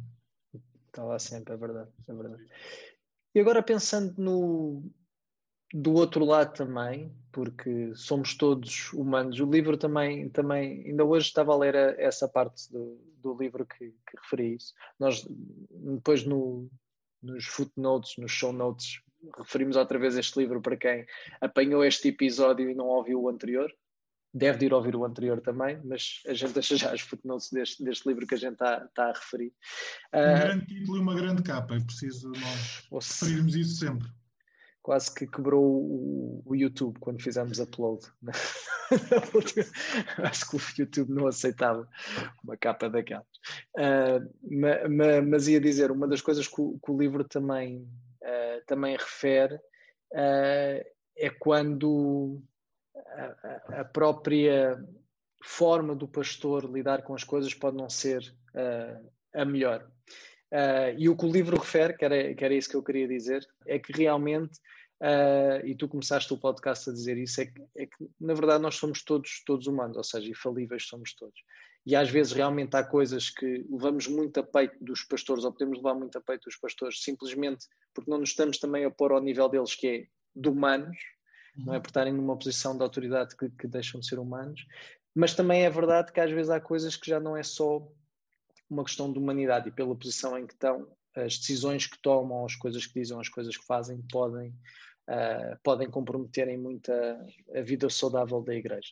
Está 0.87 1.03
lá 1.03 1.19
sempre, 1.19 1.53
é 1.53 1.57
verdade, 1.57 1.89
é 2.07 2.13
verdade. 2.13 2.47
E 3.33 3.39
agora 3.39 3.61
pensando 3.61 4.13
no 4.17 4.83
do 5.73 5.93
outro 5.93 6.23
lado 6.23 6.53
também, 6.53 7.13
porque 7.31 7.93
somos 7.95 8.35
todos 8.35 8.93
humanos, 8.93 9.39
o 9.41 9.45
livro 9.45 9.77
também, 9.77 10.29
também 10.29 10.85
ainda 10.85 11.03
hoje 11.03 11.27
estava 11.27 11.51
a 11.51 11.57
ler 11.57 11.99
essa 11.99 12.29
parte 12.29 12.71
do, 12.71 12.97
do 13.17 13.35
livro 13.37 13.65
que, 13.65 13.89
que 13.89 14.17
referi 14.21 14.55
isso. 14.55 14.73
Nós 14.97 15.27
depois 15.69 16.23
no, 16.23 16.69
nos 17.21 17.45
footnotes, 17.45 18.15
nos 18.17 18.31
show 18.31 18.53
notes, 18.53 19.01
referimos 19.37 19.75
outra 19.75 19.97
vez 19.97 20.17
este 20.17 20.39
livro 20.39 20.61
para 20.61 20.77
quem 20.77 21.05
apanhou 21.41 21.83
este 21.83 22.09
episódio 22.09 22.69
e 22.69 22.75
não 22.75 22.87
ouviu 22.87 23.21
o 23.21 23.29
anterior. 23.29 23.73
Deve 24.33 24.57
de 24.57 24.65
ir 24.65 24.73
ouvir 24.73 24.95
o 24.97 25.05
anterior 25.05 25.39
também, 25.39 25.79
mas 25.85 26.21
a 26.27 26.33
gente 26.33 26.51
deixa 26.51 26.75
já 26.75 26.93
os 26.93 26.99
footnotes 26.99 27.49
deste, 27.51 27.81
deste 27.81 28.05
livro 28.05 28.27
que 28.27 28.35
a 28.35 28.37
gente 28.37 28.53
está, 28.53 28.83
está 28.83 29.05
a 29.05 29.13
referir. 29.13 29.53
Um 30.13 30.19
uh, 30.19 30.39
grande 30.39 30.65
título 30.65 30.97
e 30.97 30.99
uma 30.99 31.15
grande 31.15 31.41
capa, 31.41 31.75
é 31.75 31.79
preciso 31.79 32.33
nós 32.33 32.85
referirmos 32.91 33.55
isso 33.55 33.75
sempre. 33.77 34.09
Quase 34.81 35.15
que 35.15 35.25
quebrou 35.25 35.63
o, 35.63 36.43
o 36.45 36.53
YouTube 36.53 36.99
quando 36.99 37.21
fizemos 37.21 37.59
upload. 37.59 38.05
Acho 40.17 40.49
que 40.49 40.57
o 40.57 40.61
YouTube 40.79 41.13
não 41.13 41.27
aceitava 41.27 41.87
uma 42.43 42.57
capa 42.57 42.89
daquelas. 42.89 43.25
Uh, 43.77 44.29
mas, 44.51 45.25
mas, 45.25 45.47
ia 45.47 45.61
dizer, 45.61 45.91
uma 45.91 46.09
das 46.09 46.21
coisas 46.21 46.45
que 46.45 46.59
o, 46.59 46.77
que 46.83 46.91
o 46.91 46.97
livro 46.97 47.23
também 47.23 47.87
também 48.65 48.95
refere, 48.95 49.55
uh, 49.55 50.85
é 51.17 51.29
quando 51.39 52.41
a, 52.95 53.81
a, 53.81 53.85
própria 53.85 54.77
forma 55.43 55.95
do 55.95 56.07
pastor 56.07 56.65
lidar 56.65 57.03
com 57.03 57.13
as 57.13 57.23
coisas 57.23 57.53
pode 57.53 57.77
não 57.77 57.89
ser 57.89 58.21
uh, 58.53 59.11
a 59.33 59.45
melhor. 59.45 59.89
e 60.97 61.09
o 61.09 61.15
que 61.15 61.25
o 61.25 61.31
livro 61.31 61.57
refere, 61.57 61.97
que 61.97 62.05
era, 62.05 62.33
que 62.33 62.45
era 62.45 62.53
isso 62.53 62.69
que 62.69 62.75
eu 62.75 62.83
queria 62.83 63.07
dizer, 63.07 63.45
é 63.67 63.77
que 63.77 63.91
realmente 63.91 64.59
Uh, 65.01 65.59
e 65.65 65.75
tu 65.75 65.89
começaste 65.89 66.33
o 66.33 66.37
podcast 66.37 66.89
a 66.89 66.93
dizer 66.93 67.17
isso, 67.17 67.41
é 67.41 67.45
que, 67.45 67.61
é 67.75 67.85
que, 67.85 68.09
na 68.17 68.33
verdade 68.33 68.63
nós 68.63 68.75
somos 68.75 69.03
todos, 69.03 69.43
todos 69.45 69.67
humanos, 69.67 69.97
ou 69.97 70.03
seja, 70.05 70.29
infalíveis 70.29 70.87
somos 70.87 71.13
todos 71.13 71.37
e 71.85 71.95
às 71.95 72.09
vezes 72.09 72.33
realmente 72.33 72.75
há 72.75 72.83
coisas 72.83 73.29
que 73.29 73.65
levamos 73.69 74.07
muito 74.07 74.39
a 74.39 74.43
peito 74.43 74.75
dos 74.83 75.03
pastores, 75.03 75.43
ou 75.43 75.51
podemos 75.51 75.77
levar 75.77 75.93
muito 75.93 76.17
a 76.17 76.21
peito 76.21 76.45
dos 76.45 76.57
pastores, 76.57 77.01
simplesmente 77.03 77.67
porque 77.93 78.09
não 78.09 78.17
nos 78.17 78.29
estamos 78.29 78.57
também 78.57 78.85
a 78.85 78.91
pôr 78.91 79.11
ao 79.11 79.21
nível 79.21 79.47
deles, 79.47 79.75
que 79.75 79.87
é 79.87 80.07
de 80.35 80.49
humanos, 80.49 80.97
uhum. 81.57 81.65
não 81.65 81.73
é? 81.75 81.79
Por 81.79 81.87
estarem 81.87 82.13
numa 82.13 82.37
posição 82.37 82.75
de 82.75 82.81
autoridade 82.81 83.35
que, 83.37 83.49
que 83.49 83.67
deixam 83.67 83.99
de 83.99 84.07
ser 84.07 84.17
humanos. 84.17 84.65
Mas 85.13 85.33
também 85.33 85.63
é 85.63 85.69
verdade 85.69 86.11
que 86.11 86.19
às 86.19 86.31
vezes 86.31 86.49
há 86.49 86.59
coisas 86.59 86.95
que 86.95 87.09
já 87.09 87.19
não 87.19 87.37
é 87.37 87.43
só 87.43 87.87
uma 88.69 88.83
questão 88.83 89.13
de 89.13 89.19
humanidade 89.19 89.69
e 89.69 89.71
pela 89.71 89.95
posição 89.95 90.37
em 90.37 90.47
que 90.47 90.53
estão, 90.53 90.87
as 91.15 91.37
decisões 91.37 91.87
que 91.87 91.97
tomam, 92.01 92.45
as 92.45 92.55
coisas 92.55 92.85
que 92.85 92.99
dizem, 92.99 93.17
as 93.19 93.29
coisas 93.29 93.55
que 93.55 93.65
fazem, 93.65 94.01
podem, 94.11 94.49
uh, 95.09 95.57
podem 95.63 95.89
comprometerem 95.89 96.57
muito 96.57 96.91
a, 96.91 97.59
a, 97.59 97.61
vida 97.61 97.89
saudável 97.89 98.41
da 98.41 98.53
igreja. 98.53 98.91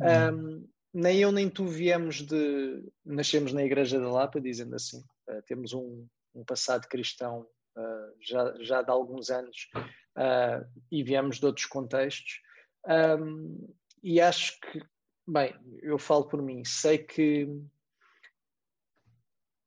Uhum. 0.00 0.56
Um, 0.56 0.68
nem 0.92 1.18
eu 1.18 1.30
nem 1.30 1.48
tu 1.48 1.66
viemos 1.66 2.22
de. 2.22 2.82
Nascemos 3.04 3.52
na 3.52 3.64
Igreja 3.64 4.00
da 4.00 4.10
Lapa, 4.10 4.40
dizendo 4.40 4.74
assim. 4.74 5.04
Uh, 5.28 5.42
temos 5.46 5.72
um, 5.72 6.06
um, 6.34 6.44
passado 6.44 6.88
cristão 6.88 7.46
uh, 7.76 8.14
já, 8.20 8.54
já 8.62 8.82
de 8.82 8.90
alguns 8.90 9.30
anos 9.30 9.68
uh, 10.16 10.66
e 10.90 11.02
viemos 11.02 11.38
de 11.38 11.46
outros 11.46 11.66
contextos. 11.66 12.40
Um, 12.86 13.68
e 14.02 14.20
acho 14.20 14.58
que, 14.60 14.82
bem, 15.26 15.54
eu 15.82 15.98
falo 15.98 16.26
por 16.26 16.42
mim, 16.42 16.64
sei 16.64 16.98
que. 16.98 17.48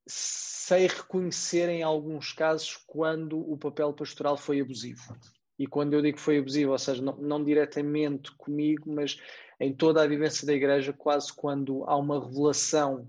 Sei 0.08 0.88
reconhecer 0.88 1.70
em 1.70 1.84
alguns 1.84 2.34
casos 2.34 2.76
quando 2.88 3.40
o 3.40 3.58
papel 3.58 3.94
pastoral 3.94 4.36
foi 4.36 4.60
abusivo. 4.60 5.16
E 5.60 5.68
quando 5.68 5.94
eu 5.94 6.02
digo 6.02 6.18
que 6.18 6.24
foi 6.24 6.40
abusivo, 6.40 6.72
ou 6.72 6.78
seja, 6.80 7.02
não, 7.02 7.16
não 7.18 7.44
diretamente 7.44 8.36
comigo, 8.36 8.92
mas 8.92 9.18
em 9.62 9.72
toda 9.72 10.02
a 10.02 10.08
vivência 10.08 10.46
da 10.46 10.54
igreja, 10.54 10.92
quase 10.92 11.32
quando 11.32 11.84
há 11.86 11.96
uma 11.96 12.20
revelação 12.20 13.08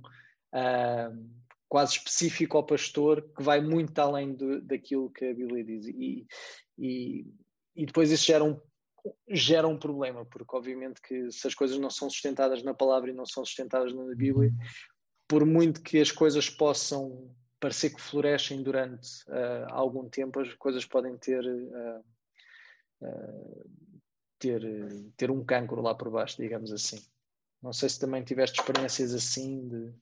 uh, 0.53 1.43
quase 1.67 1.95
específica 1.95 2.59
ao 2.59 2.67
pastor 2.67 3.23
que 3.35 3.43
vai 3.43 3.59
muito 3.59 3.99
além 3.99 4.35
do, 4.35 4.61
daquilo 4.61 5.11
que 5.11 5.25
a 5.25 5.35
Bíblia 5.35 5.65
diz. 5.65 5.87
E, 5.87 6.27
e, 6.79 7.27
e 7.75 7.87
depois 7.87 8.11
isso 8.11 8.27
gera 8.27 8.45
um, 8.45 8.61
gera 9.31 9.67
um 9.67 9.79
problema, 9.79 10.27
porque 10.27 10.55
obviamente 10.55 11.01
que 11.01 11.33
se 11.33 11.47
as 11.47 11.55
coisas 11.55 11.79
não 11.79 11.89
são 11.89 12.11
sustentadas 12.11 12.63
na 12.63 12.75
palavra 12.75 13.11
e 13.11 13.15
não 13.15 13.25
são 13.25 13.43
sustentadas 13.43 13.95
na 13.95 14.15
Bíblia, 14.15 14.53
por 15.27 15.47
muito 15.47 15.83
que 15.83 15.99
as 15.99 16.13
coisas 16.13 16.51
possam 16.51 17.35
parecer 17.59 17.95
que 17.95 18.01
florescem 18.03 18.63
durante 18.63 19.09
uh, 19.29 19.71
algum 19.71 20.07
tempo, 20.07 20.39
as 20.41 20.53
coisas 20.55 20.85
podem 20.85 21.17
ter, 21.17 21.43
uh, 21.47 22.05
ter, 24.43 24.63
ter 25.17 25.31
um 25.31 25.45
cancro 25.45 25.81
lá 25.81 25.95
por 25.95 26.11
baixo, 26.11 26.43
digamos 26.43 26.73
assim. 26.73 27.01
Não 27.63 27.73
sei 27.73 27.89
se 27.89 28.01
também 28.01 28.25
tiveste 28.25 28.59
experiências 28.59 29.15
assim 29.15 29.69
de, 29.69 29.93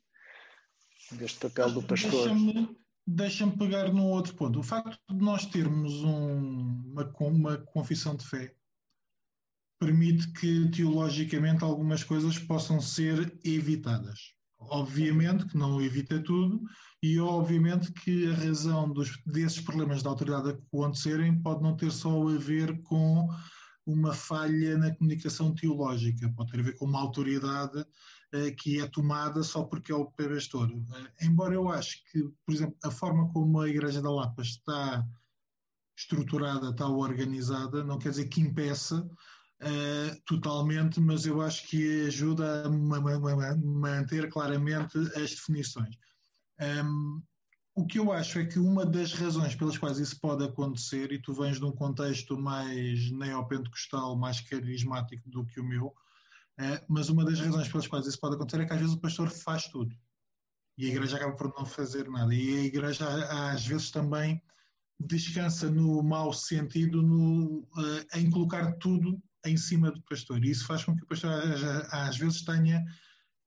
deste 1.16 1.38
papel 1.38 1.70
do 1.72 1.82
pastor. 1.82 2.10
Deixa-me 2.10 2.76
deixa 3.06 3.46
pegar 3.50 3.92
num 3.92 4.06
outro 4.06 4.34
ponto. 4.34 4.58
O 4.58 4.62
facto 4.62 4.98
de 5.10 5.22
nós 5.22 5.44
termos 5.44 5.92
um, 6.02 6.92
uma, 6.92 7.12
uma 7.20 7.58
confissão 7.58 8.16
de 8.16 8.24
fé 8.26 8.54
permite 9.78 10.30
que 10.32 10.70
teologicamente 10.70 11.62
algumas 11.62 12.02
coisas 12.02 12.38
possam 12.38 12.80
ser 12.80 13.38
evitadas. 13.44 14.34
Obviamente 14.58 15.46
que 15.46 15.56
não 15.56 15.80
evita 15.80 16.22
tudo, 16.22 16.62
e 17.02 17.18
obviamente 17.18 17.90
que 17.92 18.30
a 18.30 18.34
razão 18.34 18.92
dos, 18.92 19.18
desses 19.24 19.60
problemas 19.60 20.02
de 20.02 20.08
autoridade 20.08 20.50
acontecerem 20.50 21.40
pode 21.40 21.62
não 21.62 21.74
ter 21.74 21.90
só 21.90 22.28
a 22.28 22.36
ver 22.36 22.82
com 22.82 23.26
uma 23.86 24.12
falha 24.12 24.76
na 24.78 24.94
comunicação 24.94 25.54
teológica, 25.54 26.32
pode 26.36 26.50
ter 26.50 26.60
a 26.60 26.62
ver 26.62 26.76
com 26.76 26.84
uma 26.84 27.00
autoridade 27.00 27.80
uh, 27.80 28.56
que 28.56 28.80
é 28.80 28.86
tomada 28.88 29.42
só 29.42 29.64
porque 29.64 29.92
é 29.92 29.94
o 29.94 30.10
pastor. 30.10 30.70
Uh, 30.70 30.84
embora 31.22 31.54
eu 31.54 31.68
acho 31.68 32.02
que, 32.10 32.22
por 32.44 32.54
exemplo, 32.54 32.76
a 32.84 32.90
forma 32.90 33.32
como 33.32 33.60
a 33.60 33.68
Igreja 33.68 34.00
da 34.00 34.10
Lapa 34.10 34.42
está 34.42 35.04
estruturada, 35.96 36.70
está 36.70 36.88
organizada, 36.88 37.84
não 37.84 37.98
quer 37.98 38.10
dizer 38.10 38.28
que 38.28 38.40
impeça 38.40 39.08
Uh, 39.62 40.18
totalmente, 40.24 40.98
mas 40.98 41.26
eu 41.26 41.42
acho 41.42 41.68
que 41.68 42.06
ajuda 42.06 42.64
a 42.64 42.70
manter 43.58 44.30
claramente 44.30 44.96
as 44.96 45.32
definições. 45.32 45.94
Um, 46.58 47.22
o 47.74 47.86
que 47.86 47.98
eu 47.98 48.12
acho 48.12 48.38
é 48.38 48.44
que 48.44 48.58
uma 48.58 48.84
das 48.84 49.12
razões 49.12 49.54
pelas 49.54 49.78
quais 49.78 49.98
isso 49.98 50.18
pode 50.20 50.44
acontecer, 50.44 51.12
e 51.12 51.20
tu 51.20 51.32
vens 51.32 51.58
de 51.58 51.64
um 51.64 51.72
contexto 51.72 52.38
mais 52.38 53.10
neopentecostal, 53.10 54.16
mais 54.16 54.40
carismático 54.40 55.28
do 55.30 55.44
que 55.46 55.60
o 55.60 55.64
meu, 55.64 55.86
uh, 55.86 56.84
mas 56.88 57.08
uma 57.08 57.24
das 57.24 57.40
razões 57.40 57.68
pelas 57.68 57.86
quais 57.86 58.06
isso 58.06 58.20
pode 58.20 58.34
acontecer 58.34 58.62
é 58.62 58.66
que 58.66 58.72
às 58.72 58.80
vezes 58.80 58.94
o 58.94 59.00
pastor 59.00 59.30
faz 59.30 59.68
tudo 59.68 59.94
e 60.80 60.86
a 60.86 60.88
igreja 60.88 61.16
acaba 61.16 61.36
por 61.36 61.52
não 61.58 61.66
fazer 61.66 62.08
nada. 62.08 62.34
E 62.34 62.56
a 62.56 62.64
igreja 62.64 63.06
às 63.52 63.66
vezes 63.66 63.90
também 63.90 64.42
descansa 64.98 65.70
no 65.70 66.02
mau 66.02 66.32
sentido 66.32 67.02
no, 67.02 67.60
uh, 67.60 68.06
em 68.16 68.30
colocar 68.30 68.72
tudo 68.76 69.22
em 69.44 69.58
cima 69.58 69.90
do 69.90 70.02
pastor. 70.02 70.42
E 70.42 70.50
isso 70.50 70.66
faz 70.66 70.82
com 70.82 70.96
que 70.96 71.02
o 71.02 71.06
pastor 71.06 71.30
às 71.90 72.16
vezes 72.16 72.42
tenha 72.42 72.82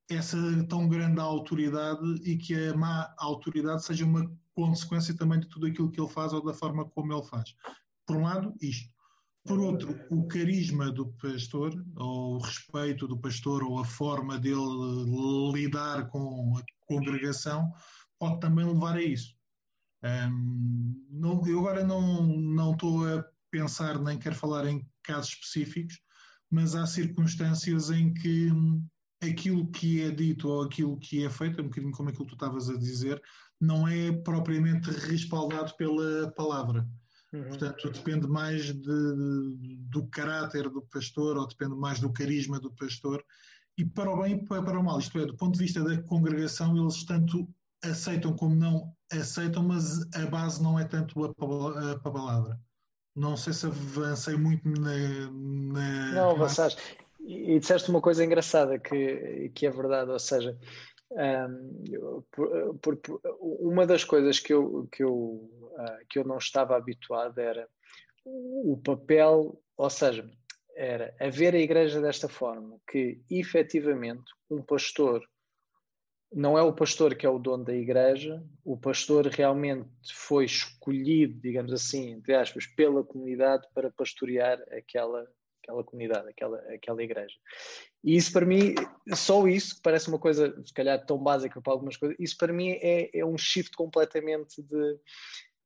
essa 0.09 0.37
tão 0.67 0.87
grande 0.87 1.19
autoridade 1.19 2.15
e 2.23 2.37
que 2.37 2.53
a 2.67 2.75
má 2.75 3.13
autoridade 3.17 3.83
seja 3.83 4.05
uma 4.05 4.29
consequência 4.53 5.15
também 5.15 5.39
de 5.39 5.47
tudo 5.47 5.67
aquilo 5.67 5.89
que 5.89 5.99
ele 5.99 6.09
faz 6.09 6.33
ou 6.33 6.43
da 6.43 6.53
forma 6.53 6.85
como 6.89 7.13
ele 7.13 7.23
faz. 7.23 7.55
Por 8.05 8.17
um 8.17 8.23
lado, 8.23 8.53
isto. 8.61 8.91
Por 9.45 9.59
outro, 9.59 9.99
o 10.09 10.25
carisma 10.25 10.89
do 10.89 11.07
pastor, 11.13 11.73
ou 11.97 12.35
o 12.35 12.39
respeito 12.39 13.07
do 13.07 13.17
pastor, 13.17 13.61
ou 13.61 13.77
a 13.79 13.85
forma 13.85 14.39
dele 14.39 14.55
lidar 15.53 16.07
com 16.07 16.57
a 16.57 16.63
congregação, 16.87 17.73
pode 18.17 18.39
também 18.39 18.65
levar 18.65 18.95
a 18.95 19.03
isso. 19.03 19.35
Um, 20.01 21.05
não, 21.09 21.45
eu 21.45 21.59
agora 21.59 21.83
não, 21.85 22.25
não 22.25 22.71
estou 22.71 23.05
a 23.05 23.23
pensar 23.51 23.99
nem 23.99 24.17
quero 24.17 24.35
falar 24.35 24.65
em 24.65 24.85
casos 25.01 25.33
específicos, 25.33 25.99
mas 26.49 26.73
há 26.73 26.85
circunstâncias 26.85 27.89
em 27.89 28.13
que 28.13 28.49
hum, 28.51 28.85
aquilo 29.29 29.67
que 29.67 30.01
é 30.01 30.12
dito 30.12 30.49
ou 30.49 30.63
aquilo 30.63 30.97
que 30.97 31.25
é 31.25 31.29
feito, 31.29 31.62
um 31.62 31.65
bocadinho 31.65 31.91
como 31.91 32.09
aquilo 32.09 32.25
que 32.25 32.31
tu 32.31 32.36
estavas 32.36 32.69
a 32.69 32.77
dizer, 32.77 33.21
não 33.59 33.88
é 33.88 34.12
propriamente 34.12 34.89
respaldado 34.89 35.73
pela 35.75 36.31
palavra. 36.31 36.88
Uhum. 37.31 37.43
Portanto, 37.45 37.89
depende 37.89 38.27
mais 38.27 38.65
de, 38.65 38.73
de, 38.81 39.75
do 39.89 40.05
caráter 40.07 40.69
do 40.69 40.81
pastor 40.83 41.38
ou 41.38 41.47
depende 41.47 41.75
mais 41.75 41.99
do 41.99 42.12
carisma 42.12 42.59
do 42.59 42.71
pastor. 42.71 43.23
E 43.77 43.83
para 43.83 44.12
o 44.12 44.21
bem 44.21 44.36
e 44.36 44.45
para 44.45 44.79
o 44.79 44.83
mal, 44.83 44.99
isto 44.99 45.17
é, 45.17 45.25
do 45.25 45.36
ponto 45.36 45.53
de 45.53 45.63
vista 45.63 45.83
da 45.83 46.01
congregação, 46.03 46.77
eles 46.77 47.03
tanto 47.05 47.49
aceitam 47.83 48.33
como 48.33 48.55
não 48.55 48.93
aceitam, 49.12 49.63
mas 49.63 50.01
a 50.13 50.25
base 50.27 50.62
não 50.62 50.79
é 50.79 50.86
tanto 50.86 51.23
a, 51.25 51.27
a, 51.27 51.91
a 51.91 51.99
palavra. 51.99 52.59
Não 53.15 53.38
sei 53.38 53.53
se 53.53 53.65
avancei 53.65 54.36
muito 54.36 54.67
na. 54.67 55.31
na 55.31 56.12
não, 56.13 56.31
avançaste. 56.31 56.81
E, 57.23 57.59
disseste 57.59 57.89
uma 57.89 58.01
coisa 58.01 58.23
engraçada 58.23 58.77
que, 58.77 59.49
que 59.55 59.65
é 59.65 59.69
verdade, 59.69 60.12
ou 60.12 60.19
seja, 60.19 60.57
um, 61.12 62.23
por, 62.31 62.77
por, 62.79 63.21
uma 63.39 63.86
das 63.86 64.03
coisas 64.03 64.39
que 64.39 64.53
eu, 64.53 64.88
que, 64.91 65.03
eu, 65.03 65.13
uh, 65.13 66.05
que 66.09 66.19
eu 66.19 66.23
não 66.23 66.38
estava 66.38 66.75
habituado 66.75 67.39
era 67.39 67.67
o 68.25 68.79
papel, 68.83 69.62
ou 69.77 69.89
seja, 69.89 70.29
era 70.75 71.15
haver 71.19 71.53
a 71.53 71.59
igreja 71.59 72.01
desta 72.01 72.27
forma, 72.27 72.79
que 72.89 73.21
efetivamente 73.29 74.31
um 74.49 74.62
pastor 74.62 75.23
não 76.36 76.57
é 76.57 76.63
o 76.63 76.73
pastor 76.73 77.15
que 77.15 77.25
é 77.25 77.29
o 77.29 77.38
dono 77.38 77.63
da 77.63 77.75
igreja, 77.75 78.43
o 78.65 78.75
pastor 78.75 79.27
realmente 79.27 79.88
foi 80.12 80.45
escolhido, 80.45 81.39
digamos 81.39 81.71
assim, 81.71 82.12
entre 82.12 82.33
aspas, 82.33 82.65
pela 82.65 83.03
comunidade 83.03 83.67
para 83.73 83.91
pastorear 83.91 84.59
aquela, 84.71 85.27
aquela 85.63 85.84
comunidade, 85.84 86.30
aquela, 86.30 86.58
aquela 86.73 87.02
igreja. 87.02 87.36
E 88.04 88.15
isso 88.15 88.32
para 88.34 88.45
mim, 88.45 88.76
só 89.15 89.47
isso, 89.47 89.76
que 89.76 89.82
parece 89.82 90.10
uma 90.10 90.19
coisa, 90.19 90.54
se 90.65 90.73
calhar, 90.73 91.04
tão 91.06 91.17
básica 91.17 91.62
para 91.62 91.73
algumas 91.73 91.95
coisas, 91.95 92.17
isso 92.19 92.38
para 92.38 92.52
mim 92.52 92.71
é, 92.82 93.10
é 93.17 93.26
um 93.26 93.38
shift 93.38 93.76
completamente 93.76 94.62
de, 94.62 94.91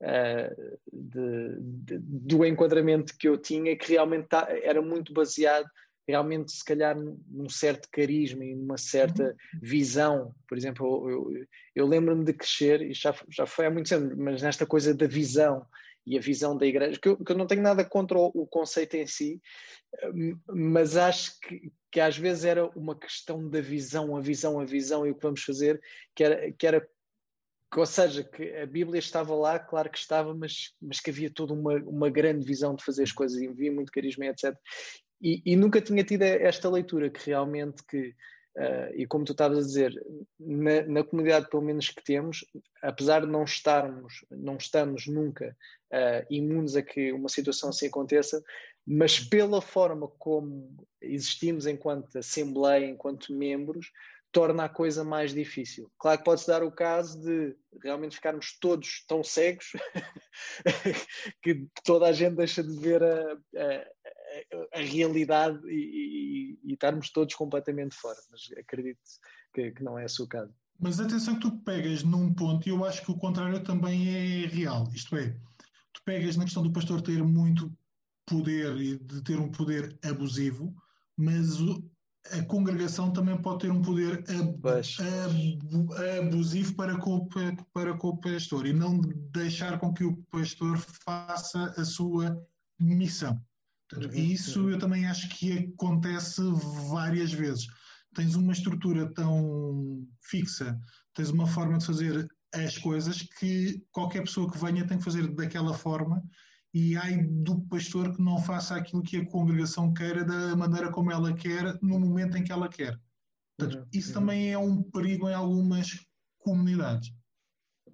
uh, 0.04 0.80
de, 0.94 1.58
de, 1.60 2.00
do 2.00 2.46
enquadramento 2.46 3.18
que 3.18 3.28
eu 3.28 3.38
tinha, 3.38 3.76
que 3.76 3.92
realmente 3.92 4.28
tá, 4.28 4.48
era 4.50 4.82
muito 4.82 5.12
baseado 5.12 5.68
realmente, 6.08 6.54
se 6.54 6.64
calhar, 6.64 6.96
num 6.96 7.50
certo 7.50 7.90
carisma 7.92 8.46
e 8.46 8.56
numa 8.56 8.78
certa 8.78 9.24
uhum. 9.24 9.60
visão. 9.62 10.36
Por 10.48 10.58
exemplo, 10.58 11.10
eu, 11.10 11.34
eu, 11.34 11.46
eu 11.76 11.86
lembro-me 11.86 12.24
de 12.24 12.32
crescer, 12.32 12.82
e 12.82 12.94
já, 12.94 13.14
já 13.30 13.46
foi 13.46 13.66
há 13.66 13.70
muito 13.70 13.90
tempo, 13.90 14.16
mas 14.16 14.42
nesta 14.42 14.66
coisa 14.66 14.94
da 14.94 15.06
visão 15.06 15.66
e 16.08 16.18
a 16.18 16.22
visão 16.22 16.58
da 16.58 16.66
igreja, 16.66 16.98
que 17.00 17.10
eu, 17.10 17.18
que 17.18 17.32
eu 17.32 17.38
não 17.38 17.46
tenho 17.46 17.62
nada 17.62 17.84
contra 17.84 18.18
o, 18.18 18.32
o, 18.34 18.48
conceito 18.48 18.96
em 18.96 19.06
si, 19.06 19.42
mas 20.48 20.96
acho 20.96 21.38
que, 21.42 21.70
que 21.92 22.00
às 22.00 22.18
vezes 22.18 22.46
era 22.46 22.66
uma 22.78 22.98
questão 22.98 23.50
da 23.50 23.60
visão, 23.60 24.16
a 24.16 24.22
visão, 24.22 24.58
a 24.58 24.66
visão 24.66 25.06
e 25.06 25.12
o 25.12 25.16
que 25.16 25.22
vamos 25.22 25.44
fazer, 25.44 25.82
que 26.16 26.24
era, 26.24 26.52
que 26.54 26.66
era 26.66 26.90
ou 27.76 27.86
seja, 27.86 28.24
que 28.24 28.56
a 28.56 28.66
Bíblia 28.66 29.00
estava 29.00 29.36
lá, 29.36 29.60
claro 29.60 29.90
que 29.90 29.98
estava, 29.98 30.34
mas, 30.34 30.74
mas 30.82 31.02
que 31.02 31.10
havia 31.10 31.30
toda 31.30 31.54
uma, 31.54 31.76
uma 31.84 32.10
grande 32.10 32.46
visão 32.46 32.74
de 32.74 32.84
fazer 32.84 33.04
as 33.04 33.12
coisas 33.12 33.38
e 33.42 33.48
havia 33.48 33.72
muito 33.72 33.92
carisma, 33.92 34.26
etc. 34.28 34.56
E, 35.22 35.42
e, 35.46 35.56
nunca 35.58 35.82
tinha 35.82 36.04
tido 36.04 36.22
esta 36.22 36.70
leitura 36.70 37.10
que 37.10 37.26
realmente 37.26 37.84
que 37.86 38.16
uh, 38.58 38.94
e 38.96 39.06
como 39.06 39.24
tu 39.24 39.32
estavas 39.32 39.58
a 39.58 39.62
dizer 39.62 40.06
na, 40.40 40.82
na, 40.84 41.04
comunidade 41.04 41.50
pelo 41.50 41.64
menos 41.64 41.90
que 41.90 42.04
temos 42.04 42.46
apesar 42.82 43.22
de 43.22 43.28
não 43.28 43.44
estarmos 43.44 44.26
não 44.30 44.58
estamos 44.58 45.08
nunca 45.08 45.56
uh, 45.94 46.26
imunes 46.30 46.76
a 46.76 46.82
que 46.82 47.12
uma 47.14 47.30
situação 47.30 47.70
assim 47.70 47.88
aconteça 47.88 48.44
mas 48.86 49.20
pela 49.20 49.62
forma 49.62 50.08
como 50.20 50.76
existimos 51.02 51.66
enquanto 51.66 52.18
assembleia 52.18 52.86
enquanto 52.86 53.34
membros 53.34 53.92
torna 54.32 54.66
a 54.66 54.70
coisa 54.70 55.04
mais 55.04 55.34
difícil. 55.34 55.92
Claro 55.98 56.20
que 56.20 56.26
pode-se 56.26 56.48
dar 56.48 56.64
o 56.64 56.72
caso 56.72 57.20
de 57.22 57.56
realmente 57.84 58.16
ficarmos 58.16 58.58
todos 58.60 59.04
tão 59.08 59.24
cegos 59.24 59.72
que 61.42 61.66
toda 61.84 62.08
a 62.08 62.12
gente 62.12 62.36
deixa 62.36 62.62
de 62.62 62.78
ver 62.78 63.02
a, 63.04 63.34
a, 63.34 63.86
a 64.74 64.80
realidade 64.80 65.60
e, 65.68 66.60
e, 66.64 66.70
e, 66.70 66.74
estarmos 66.74 67.10
todos 67.10 67.34
completamente 67.36 67.96
fora. 67.96 68.18
Mas 68.32 68.42
acredito 68.58 69.00
que, 69.54 69.72
que, 69.72 69.84
não 69.84 69.98
é 69.98 70.06
esse 70.06 70.22
o 70.22 70.28
caso. 70.28 70.54
Mas 70.80 71.00
atenção 71.00 71.36
que 71.36 71.42
tu 71.42 71.58
pegas 71.64 72.04
num 72.04 72.34
ponto, 72.34 72.68
e 72.68 72.72
eu 72.72 72.86
acho 72.86 73.04
que 73.04 73.12
o 73.12 73.18
contrário 73.18 73.64
também 73.64 74.08
é 74.10 74.48
real. 74.48 74.88
Isto 74.94 75.16
é, 75.16 75.36
tu 75.94 76.02
pegas 76.06 76.38
na 76.38 76.44
questão 76.44 76.64
do 76.64 76.72
pastor 76.72 77.02
ter 77.02 77.24
muito 77.24 77.76
poder 78.26 78.76
e 78.78 78.98
de 79.00 79.24
ter 79.24 79.40
um 79.40 79.50
poder 79.50 79.98
abusivo, 80.04 80.76
mas 81.18 81.58
a 82.32 82.44
congregação 82.44 83.12
também 83.12 83.42
pode 83.42 83.60
ter 83.60 83.72
um 83.72 83.82
poder 83.82 84.24
ab, 84.30 84.62
ab, 84.68 86.28
abusivo 86.28 86.76
para 86.76 86.98
com, 86.98 87.28
para 87.74 87.98
com 87.98 88.10
o 88.10 88.18
pastor 88.18 88.66
e 88.68 88.74
não 88.74 89.00
deixar 89.32 89.80
com 89.80 89.94
que 89.94 90.04
o 90.04 90.18
pastor 90.30 90.78
faça 90.78 91.74
a 91.78 91.86
sua 91.86 92.38
missão. 92.80 93.42
Uhum. 93.96 94.12
E 94.14 94.34
isso 94.34 94.70
eu 94.70 94.78
também 94.78 95.08
acho 95.08 95.30
que 95.30 95.72
acontece 95.74 96.42
várias 96.90 97.32
vezes. 97.32 97.68
Tens 98.14 98.36
uma 98.36 98.52
estrutura 98.52 99.12
tão 99.14 100.06
fixa, 100.22 100.78
tens 101.14 101.30
uma 101.30 101.48
forma 101.48 101.78
de 101.78 101.86
fazer 101.86 102.28
as 102.54 102.78
coisas 102.78 103.22
que 103.40 103.84
qualquer 103.92 104.22
pessoa 104.22 104.52
que 104.52 104.58
venha 104.58 104.86
tem 104.88 104.98
que 104.98 105.04
fazer 105.04 105.28
daquela 105.34 105.74
forma 105.74 106.24
e 106.74 106.96
ai 106.98 107.24
do 107.24 107.62
pastor 107.68 108.16
que 108.16 108.22
não 108.22 108.42
faça 108.42 108.76
aquilo 108.76 109.04
que 109.04 109.18
a 109.18 109.26
congregação 109.28 109.94
queira 109.94 110.24
da 110.24 110.56
maneira 110.56 110.92
como 110.92 111.12
ela 111.12 111.34
quer, 111.34 111.78
no 111.82 112.00
momento 112.00 112.38
em 112.38 112.44
que 112.44 112.52
ela 112.52 112.70
quer. 112.70 113.00
Portanto, 113.58 113.80
uhum. 113.80 113.88
isso 113.94 114.10
uhum. 114.10 114.14
também 114.14 114.52
é 114.52 114.58
um 114.58 114.84
perigo 114.84 115.30
em 115.30 115.34
algumas 115.34 116.06
comunidades. 116.38 117.12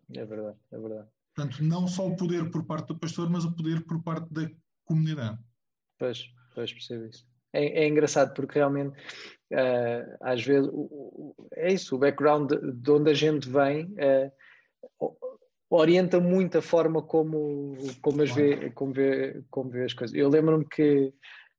É 0.09 0.25
verdade, 0.25 0.57
é 0.71 0.79
verdade. 0.79 1.07
Portanto, 1.35 1.63
não 1.63 1.87
só 1.87 2.07
o 2.07 2.15
poder 2.15 2.51
por 2.51 2.65
parte 2.65 2.87
do 2.87 2.99
pastor, 2.99 3.29
mas 3.29 3.45
o 3.45 3.55
poder 3.55 3.85
por 3.85 4.03
parte 4.03 4.31
da 4.31 4.49
comunidade. 4.85 5.39
Pois, 6.03 6.25
pois 6.53 6.73
percebo 6.73 7.05
isso. 7.05 7.25
É, 7.53 7.83
é 7.83 7.87
engraçado 7.87 8.33
porque 8.33 8.59
realmente 8.59 8.93
uh, 9.53 10.17
às 10.19 10.43
vezes 10.43 10.69
é 11.55 11.71
isso, 11.71 11.95
o 11.95 11.97
background 11.97 12.49
de, 12.51 12.73
de 12.73 12.91
onde 12.91 13.09
a 13.09 13.13
gente 13.13 13.47
vem 13.47 13.85
uh, 13.85 15.15
orienta 15.69 16.19
muito 16.19 16.57
a 16.57 16.61
forma 16.61 17.01
como, 17.01 17.77
como, 18.01 18.21
as 18.21 18.31
vê, 18.31 18.69
como, 18.71 18.91
vê, 18.91 19.41
como 19.49 19.69
vê 19.69 19.85
as 19.85 19.93
coisas. 19.93 20.13
Eu 20.13 20.27
lembro-me 20.27 20.67
que 20.67 21.13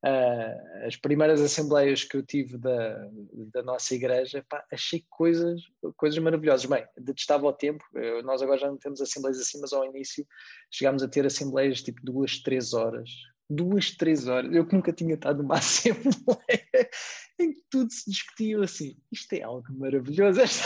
uh, 0.04 0.87
as 0.87 0.94
primeiras 0.94 1.40
assembleias 1.40 2.04
que 2.04 2.18
eu 2.18 2.22
tive 2.22 2.59
da, 2.59 3.09
da 3.50 3.62
nossa 3.62 3.94
igreja, 3.94 4.44
pá, 4.46 4.62
achei 4.70 5.02
coisas, 5.09 5.59
coisas 5.96 6.18
maravilhosas. 6.18 6.66
Bem, 6.66 6.85
detestava 6.98 7.46
o 7.46 7.52
tempo, 7.52 7.83
nós 8.24 8.42
agora 8.42 8.59
já 8.59 8.68
não 8.68 8.76
temos 8.76 9.00
assembleias 9.00 9.40
assim, 9.40 9.59
mas 9.59 9.72
ao 9.72 9.87
início 9.87 10.26
chegámos 10.70 11.02
a 11.02 11.09
ter 11.09 11.24
assembleias 11.24 11.83
tipo 11.83 12.00
duas, 12.04 12.42
três 12.42 12.74
horas. 12.74 13.09
Duas, 13.48 13.90
três 13.92 14.26
horas. 14.26 14.54
Eu 14.54 14.66
que 14.66 14.74
nunca 14.74 14.92
tinha 14.92 15.14
estado 15.14 15.42
numa 15.42 15.57
assembleia 15.59 16.90
em 17.38 17.52
que 17.52 17.62
tudo 17.70 17.92
se 17.92 18.11
discutia 18.11 18.62
assim. 18.62 18.96
Isto 19.12 19.33
é 19.35 19.42
algo 19.42 19.66
maravilhoso. 19.72 20.40
Esta, 20.40 20.64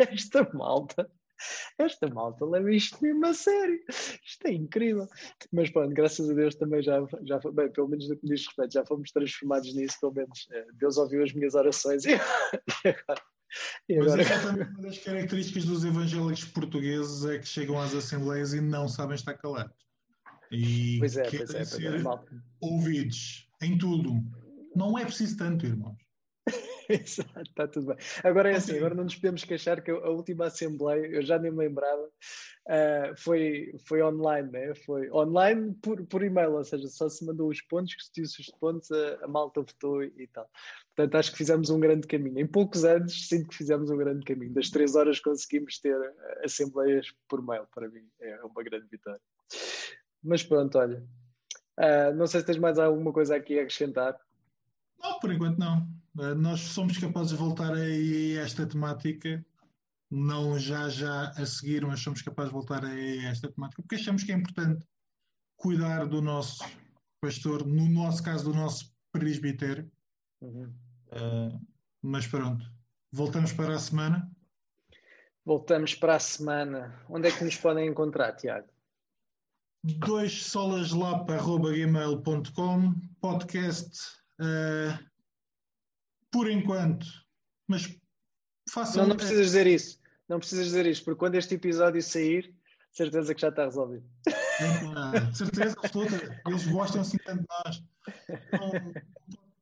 esta 0.00 0.50
malta 0.54 1.10
esta 1.78 2.08
malta 2.08 2.44
leva 2.44 2.72
isto 2.72 2.98
mesmo 3.00 3.26
a 3.26 3.34
sério. 3.34 3.80
Isto 3.88 4.46
é 4.46 4.52
incrível. 4.52 5.06
Mas 5.52 5.70
pronto, 5.70 5.94
graças 5.94 6.28
a 6.28 6.34
Deus 6.34 6.54
também 6.54 6.82
já, 6.82 6.98
já 7.22 7.38
bem, 7.52 7.70
pelo 7.70 7.88
menos 7.88 8.08
no 8.08 8.16
que 8.16 8.24
me 8.24 8.34
diz 8.34 8.46
respeito, 8.46 8.72
já 8.72 8.84
fomos 8.84 9.10
transformados 9.12 9.74
nisso, 9.74 9.98
pelo 10.00 10.14
menos 10.14 10.48
eh, 10.50 10.66
Deus 10.74 10.96
ouviu 10.96 11.22
as 11.22 11.32
minhas 11.32 11.54
orações 11.54 12.04
e, 12.04 12.14
agora. 12.84 13.22
E 13.88 13.98
agora... 13.98 14.16
Mas 14.16 14.30
é 14.30 14.40
também 14.40 14.66
uma 14.66 14.82
das 14.82 14.98
características 14.98 15.64
dos 15.64 15.84
evangélicos 15.84 16.44
portugueses 16.46 17.24
é 17.24 17.38
que 17.38 17.46
chegam 17.46 17.80
às 17.80 17.94
assembleias 17.94 18.52
e 18.52 18.60
não 18.60 18.88
sabem 18.88 19.14
estar 19.14 19.34
calados. 19.34 19.87
E 20.50 20.98
pois 20.98 21.16
é, 21.16 21.22
pois 21.30 21.54
é, 21.54 21.58
pois 21.58 21.78
é, 21.80 22.02
ouvidos 22.60 23.48
em 23.62 23.76
tudo. 23.76 24.12
Não 24.74 24.98
é 24.98 25.04
preciso 25.04 25.36
tanto, 25.36 25.66
irmãos. 25.66 25.96
Exato, 26.88 27.42
está 27.42 27.68
tudo 27.68 27.88
bem. 27.88 27.96
Agora 28.24 28.50
é 28.50 28.56
assim, 28.56 28.76
agora 28.76 28.94
não 28.94 29.04
nos 29.04 29.14
podemos 29.14 29.44
queixar 29.44 29.82
que 29.82 29.90
a 29.90 30.08
última 30.08 30.46
Assembleia, 30.46 31.06
eu 31.06 31.22
já 31.22 31.38
nem 31.38 31.50
me 31.50 31.58
lembrava, 31.58 32.02
uh, 32.02 33.16
foi, 33.16 33.74
foi 33.86 34.02
online, 34.02 34.50
né? 34.50 34.74
Foi 34.74 35.10
online 35.10 35.74
por, 35.82 36.04
por 36.06 36.22
e-mail, 36.22 36.52
ou 36.52 36.64
seja, 36.64 36.88
só 36.88 37.08
se 37.08 37.26
mandou 37.26 37.50
os 37.50 37.60
pontos, 37.60 37.94
que 37.94 38.26
se 38.26 38.40
os 38.40 38.50
pontos, 38.58 38.90
a, 38.90 39.24
a 39.24 39.28
malta 39.28 39.60
votou 39.60 40.02
e, 40.02 40.12
e 40.16 40.26
tal. 40.28 40.48
Portanto, 40.96 41.14
acho 41.16 41.32
que 41.32 41.38
fizemos 41.38 41.68
um 41.70 41.78
grande 41.78 42.06
caminho. 42.06 42.38
Em 42.38 42.46
poucos 42.46 42.84
anos, 42.84 43.28
sinto 43.28 43.48
que 43.48 43.56
fizemos 43.56 43.90
um 43.90 43.96
grande 43.96 44.24
caminho. 44.24 44.54
Das 44.54 44.70
três 44.70 44.94
horas 44.94 45.20
conseguimos 45.20 45.78
ter 45.78 45.96
assembleias 46.42 47.06
por 47.28 47.46
mail, 47.46 47.66
para 47.74 47.88
mim 47.88 48.08
é 48.20 48.42
uma 48.44 48.62
grande 48.62 48.86
vitória. 48.90 49.20
Mas 50.22 50.42
pronto, 50.42 50.78
olha. 50.78 51.04
Uh, 51.78 52.14
não 52.14 52.26
sei 52.26 52.40
se 52.40 52.46
tens 52.46 52.58
mais 52.58 52.78
alguma 52.78 53.12
coisa 53.12 53.36
aqui 53.36 53.58
a 53.58 53.62
acrescentar. 53.62 54.18
Não, 55.00 55.18
por 55.20 55.32
enquanto 55.32 55.58
não. 55.58 55.86
Eh, 56.18 56.34
nós 56.34 56.60
somos 56.60 56.98
capazes 56.98 57.30
de 57.30 57.36
voltar 57.36 57.72
a 57.72 58.42
esta 58.42 58.66
temática, 58.66 59.44
não 60.10 60.58
já 60.58 60.88
já 60.88 61.28
a 61.30 61.46
seguir, 61.46 61.86
mas 61.86 62.00
somos 62.00 62.22
capazes 62.22 62.50
de 62.50 62.54
voltar 62.54 62.84
a 62.84 63.00
esta 63.28 63.50
temática, 63.50 63.82
porque 63.82 63.94
achamos 63.94 64.24
que 64.24 64.32
é 64.32 64.34
importante 64.34 64.84
cuidar 65.56 66.06
do 66.06 66.20
nosso 66.20 66.64
pastor, 67.20 67.64
no 67.66 67.88
nosso 67.88 68.22
caso, 68.22 68.44
do 68.44 68.54
nosso 68.54 68.92
presbitério. 69.12 69.90
Uhum. 70.40 70.72
Uh, 71.12 71.60
mas 72.02 72.26
pronto, 72.26 72.64
voltamos 73.12 73.52
para 73.52 73.74
a 73.74 73.78
semana. 73.78 74.30
Voltamos 75.44 75.94
para 75.94 76.16
a 76.16 76.20
semana. 76.20 77.00
Onde 77.08 77.28
é 77.28 77.32
que 77.32 77.44
nos 77.44 77.56
podem 77.56 77.88
encontrar, 77.88 78.32
Tiago? 78.32 78.68
Dois 79.84 80.42
solaslapa.gmail.com 80.42 82.94
podcast 83.20 84.00
uh, 84.40 84.98
por 86.30 86.50
enquanto. 86.50 87.06
Mas 87.66 87.98
façam. 88.70 89.02
Não, 89.02 89.08
não 89.10 89.16
precisas 89.16 89.46
dizer 89.46 89.66
isso. 89.66 89.98
Não 90.28 90.38
precisas 90.38 90.66
dizer 90.66 90.86
isto, 90.86 91.04
porque 91.04 91.18
quando 91.18 91.34
este 91.36 91.54
episódio 91.54 92.02
sair, 92.02 92.54
certeza 92.92 93.34
que 93.34 93.40
já 93.40 93.48
está 93.48 93.64
resolvido. 93.64 94.04
É, 94.26 95.32
certeza 95.32 95.74
absoluta. 95.78 96.42
Eles 96.46 96.66
gostam 96.66 97.00
assim 97.00 97.16
tanto 97.18 97.40
de 97.40 97.46
nós. 97.48 97.82
Um 98.54 98.92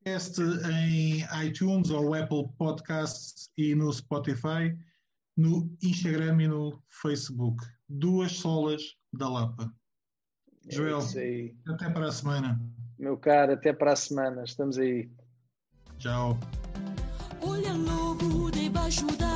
podcast 0.03 0.41
em 0.41 1.25
iTunes 1.47 1.91
ou 1.91 2.15
Apple 2.15 2.49
Podcasts 2.59 3.51
e 3.57 3.75
no 3.75 3.93
Spotify, 3.93 4.77
no 5.37 5.77
Instagram 5.83 6.43
e 6.43 6.49
no 6.49 6.83
Facebook. 6.89 7.65
Duas 7.89 8.33
solas 8.33 8.97
da 9.13 9.29
Lapa. 9.29 9.73
É 10.69 10.75
Joel, 10.75 10.99
até 11.69 11.89
para 11.91 12.07
a 12.07 12.13
semana. 12.13 12.61
Meu 12.99 13.17
caro, 13.17 13.53
até 13.53 13.73
para 13.73 13.93
a 13.93 13.97
semana. 13.97 14.43
Estamos 14.45 14.79
aí. 14.79 15.09
Tchau. 15.99 16.39
Olha 17.41 17.73
logo 17.75 18.51
debaixo 18.51 19.07
da 19.17 19.36